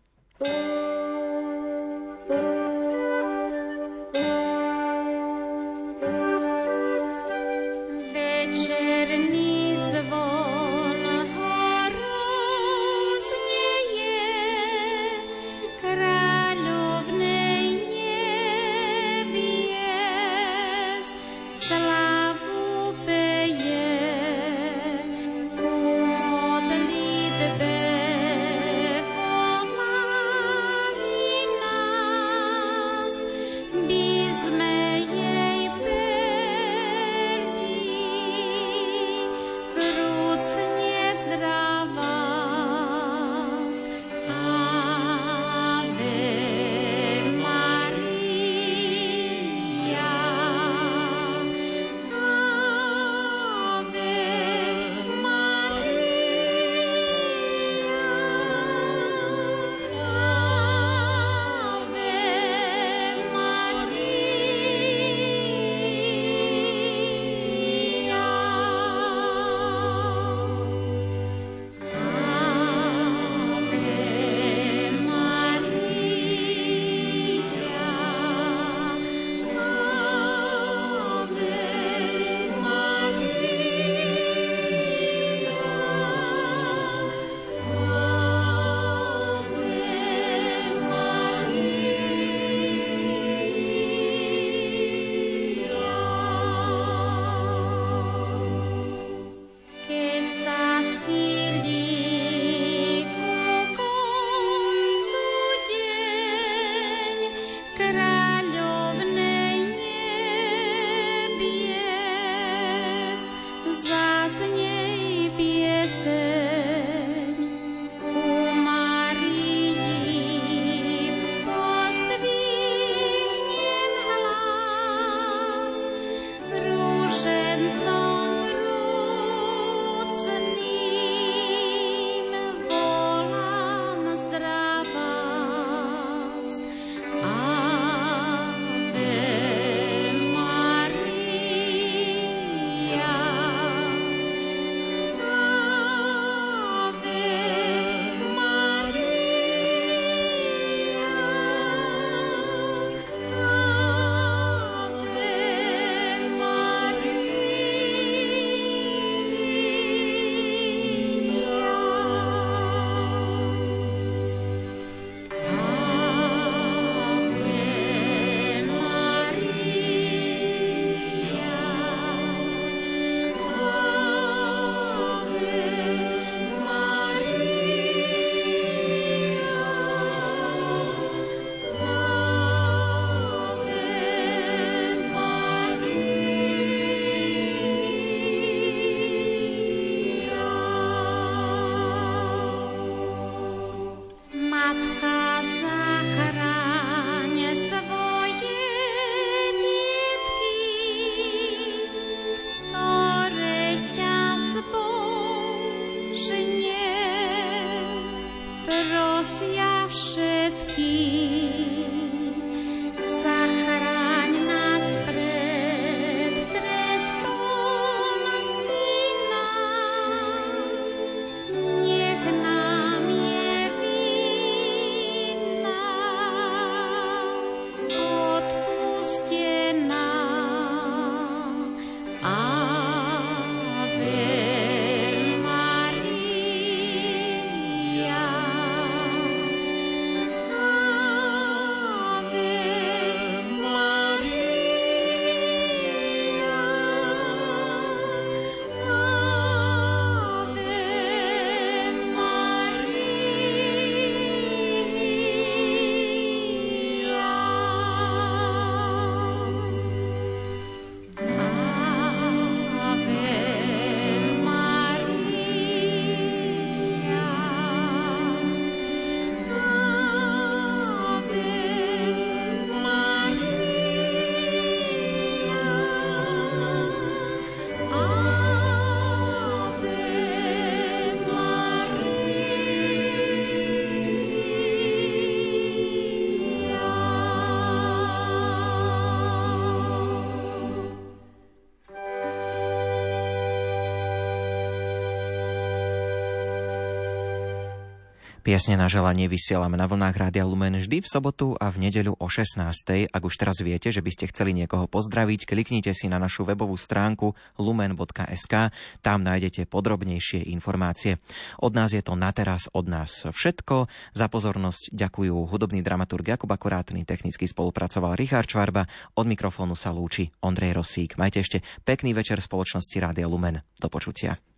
Piesne 298.52 298.76
na 298.76 298.84
želanie 298.84 299.32
vysielame 299.32 299.80
na 299.80 299.88
vlnách 299.88 300.12
Rádia 300.12 300.44
Lumen 300.44 300.76
vždy 300.76 301.00
v 301.00 301.08
sobotu 301.08 301.56
a 301.56 301.72
v 301.72 301.88
nedeľu 301.88 302.20
o 302.20 302.28
16. 302.28 302.60
Ak 303.08 303.22
už 303.24 303.40
teraz 303.40 303.56
viete, 303.64 303.88
že 303.88 304.04
by 304.04 304.12
ste 304.12 304.28
chceli 304.28 304.52
niekoho 304.52 304.84
pozdraviť, 304.92 305.48
kliknite 305.48 305.88
si 305.96 306.04
na 306.12 306.20
našu 306.20 306.44
webovú 306.44 306.76
stránku 306.76 307.32
lumen.sk, 307.56 308.68
tam 309.00 309.18
nájdete 309.24 309.64
podrobnejšie 309.72 310.52
informácie. 310.52 311.16
Od 311.64 311.72
nás 311.72 311.96
je 311.96 312.04
to 312.04 312.12
na 312.12 312.28
teraz, 312.28 312.68
od 312.76 312.92
nás 312.92 313.24
všetko. 313.24 313.88
Za 314.12 314.28
pozornosť 314.28 314.92
ďakujú 314.92 315.48
hudobný 315.48 315.80
dramaturg 315.80 316.36
Jakub 316.36 316.52
Akurátny, 316.52 317.08
technicky 317.08 317.48
spolupracoval 317.48 318.20
Richard 318.20 318.52
Čvarba, 318.52 318.84
od 319.16 319.32
mikrofónu 319.32 319.72
sa 319.80 319.96
lúči 319.96 320.28
Ondrej 320.44 320.76
Rosík. 320.76 321.16
Majte 321.16 321.40
ešte 321.40 321.64
pekný 321.88 322.12
večer 322.12 322.36
spoločnosti 322.36 323.00
Rádia 323.00 323.24
Lumen. 323.24 323.64
Do 323.80 323.88
počutia. 323.88 324.51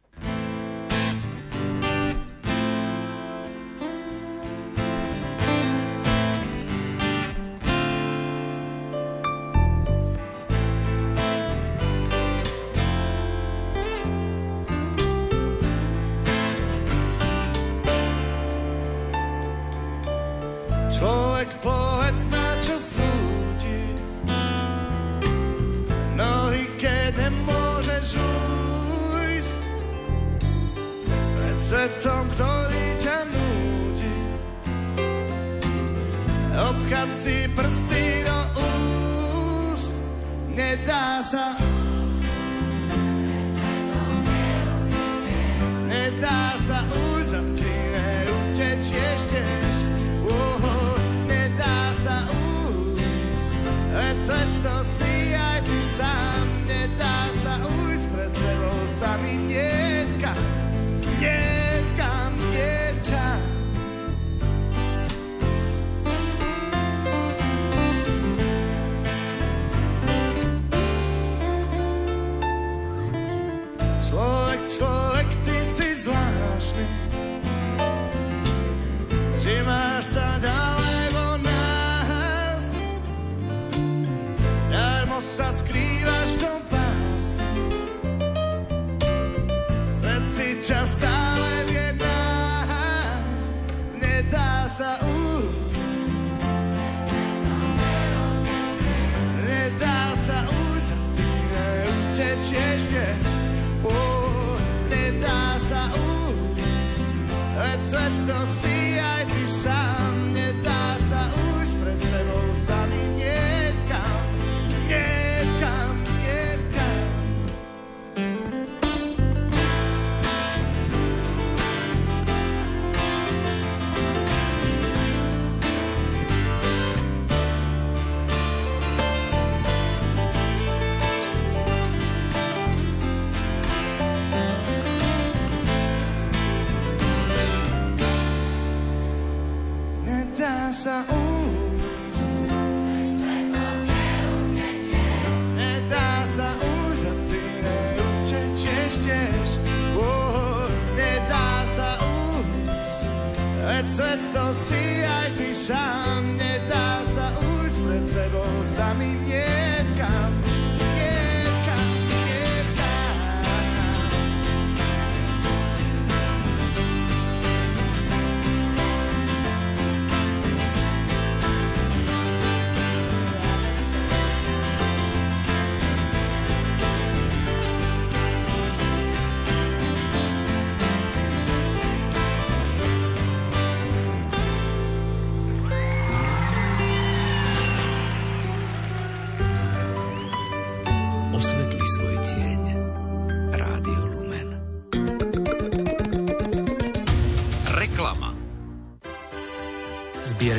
Svet 153.86 154.20
to 154.32 154.47
si 154.55 155.05
aj 155.05 155.28
ty 155.36 155.51
sám. 155.52 156.36
Nedá 156.36 157.05
sa 157.05 157.28
už 157.61 157.70
pred 157.85 158.05
sebou 158.09 158.52
samým 158.77 159.19
nietkam. 159.28 159.73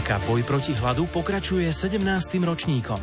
Zbierka 0.05 0.29
Boj 0.29 0.45
proti 0.45 0.69
hladu 0.77 1.09
pokračuje 1.09 1.65
17. 1.65 1.97
ročníkom. 2.45 3.01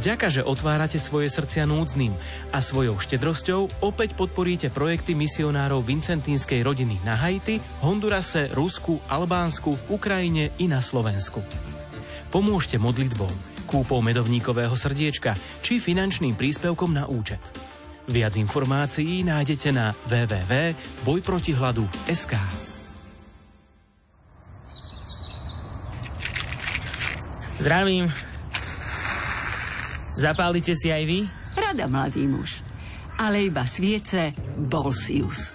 Vďaka, 0.00 0.32
že 0.32 0.40
otvárate 0.40 0.96
svoje 0.96 1.28
srdcia 1.28 1.68
núdznym 1.68 2.16
a 2.56 2.64
svojou 2.64 2.96
štedrosťou 2.96 3.84
opäť 3.84 4.16
podporíte 4.16 4.72
projekty 4.72 5.12
misionárov 5.12 5.84
Vincentínskej 5.84 6.64
rodiny 6.64 6.96
na 7.04 7.20
Haiti, 7.20 7.60
Hondurase, 7.84 8.48
Rusku, 8.56 9.04
Albánsku, 9.12 9.92
Ukrajine 9.92 10.56
i 10.56 10.64
na 10.64 10.80
Slovensku. 10.80 11.44
Pomôžte 12.32 12.80
modlitbou, 12.80 13.28
kúpou 13.68 14.00
medovníkového 14.00 14.72
srdiečka 14.72 15.36
či 15.60 15.76
finančným 15.76 16.40
príspevkom 16.40 16.96
na 16.96 17.04
účet. 17.04 17.44
Viac 18.08 18.32
informácií 18.40 19.28
nájdete 19.28 19.76
na 19.76 19.92
www.bojprotihladu.sk. 20.08 22.69
Zdravím. 27.60 28.08
Zapálite 30.16 30.72
si 30.72 30.88
aj 30.88 31.04
vy? 31.04 31.28
Rada, 31.52 31.84
mladý 31.84 32.24
muž. 32.24 32.64
Ale 33.20 33.52
iba 33.52 33.68
sviece 33.68 34.32
Bolsius. 34.56 35.52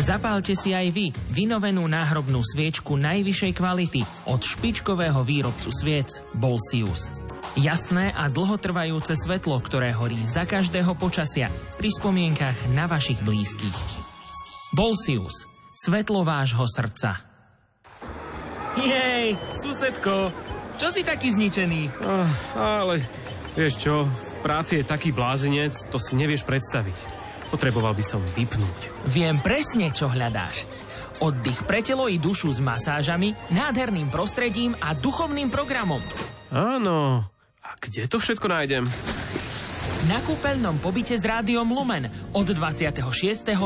Zapálte 0.00 0.56
si 0.56 0.72
aj 0.72 0.88
vy 0.88 1.12
vynovenú 1.36 1.84
náhrobnú 1.84 2.40
sviečku 2.40 2.96
najvyššej 2.96 3.52
kvality 3.52 4.00
od 4.32 4.40
špičkového 4.40 5.20
výrobcu 5.20 5.68
sviec 5.68 6.24
Bolsius. 6.32 7.12
Jasné 7.60 8.16
a 8.16 8.32
dlhotrvajúce 8.32 9.12
svetlo, 9.12 9.60
ktoré 9.60 9.92
horí 9.92 10.16
za 10.24 10.48
každého 10.48 10.96
počasia 10.96 11.52
pri 11.76 11.92
spomienkach 11.92 12.56
na 12.72 12.88
vašich 12.88 13.20
blízkych. 13.20 13.76
Bolsius. 14.72 15.44
Svetlo 15.76 16.24
vášho 16.24 16.64
srdca. 16.64 17.28
Jej, 18.72 19.36
susedko, 19.52 20.32
čo 20.82 20.90
si 20.90 21.06
taký 21.06 21.30
zničený? 21.30 22.02
Uh, 22.02 22.26
ale 22.58 23.06
vieš 23.54 23.86
čo, 23.86 24.02
v 24.02 24.30
práci 24.42 24.82
je 24.82 24.84
taký 24.84 25.14
blázinec, 25.14 25.70
to 25.94 26.02
si 26.02 26.18
nevieš 26.18 26.42
predstaviť. 26.42 27.22
Potreboval 27.54 27.94
by 27.94 28.02
som 28.02 28.18
vypnúť. 28.34 29.06
Viem 29.06 29.38
presne, 29.38 29.94
čo 29.94 30.10
hľadáš. 30.10 30.66
Oddych 31.22 31.62
pre 31.70 31.86
telo 31.86 32.10
i 32.10 32.18
dušu 32.18 32.50
s 32.50 32.58
masážami, 32.58 33.30
nádherným 33.54 34.10
prostredím 34.10 34.74
a 34.82 34.90
duchovným 34.90 35.54
programom. 35.54 36.02
Áno. 36.50 37.30
A 37.62 37.68
kde 37.78 38.10
to 38.10 38.18
všetko 38.18 38.50
nájdem? 38.50 38.82
Na 40.10 40.18
kúpeľnom 40.26 40.82
pobyte 40.82 41.14
s 41.14 41.22
rádiom 41.22 41.70
Lumen 41.70 42.10
od 42.34 42.50
26. 42.50 42.98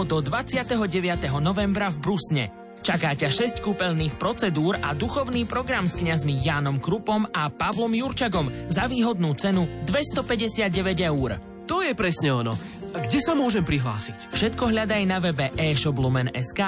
do 0.05 0.21
29. 0.21 1.33
novembra 1.41 1.89
v 1.89 1.97
Brusne. 1.97 2.66
Čaká 2.87 3.19
ťa 3.19 3.35
6 3.59 3.67
kúpeľných 3.67 4.15
procedúr 4.15 4.79
a 4.79 4.95
duchovný 4.95 5.43
program 5.43 5.91
s 5.91 5.99
kňazmi 5.99 6.47
Jánom 6.47 6.79
Krupom 6.79 7.27
a 7.35 7.51
Pavlom 7.51 7.91
Jurčagom 7.91 8.47
za 8.71 8.87
výhodnú 8.87 9.35
cenu 9.35 9.67
259 9.91 10.71
eur. 11.03 11.35
To 11.67 11.83
je 11.83 11.99
presne 11.99 12.31
ono. 12.31 12.55
Kde 12.95 13.19
sa 13.19 13.35
môžem 13.35 13.67
prihlásiť? 13.67 14.31
Všetko 14.31 14.71
hľadaj 14.71 15.03
na 15.03 15.19
webe 15.19 15.51
e-shoplumen.sk, 15.59 16.61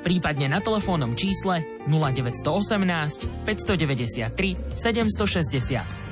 prípadne 0.00 0.48
na 0.48 0.64
telefónnom 0.64 1.12
čísle 1.12 1.60
0918 1.84 3.44
593 3.44 4.72
760. 4.72 6.05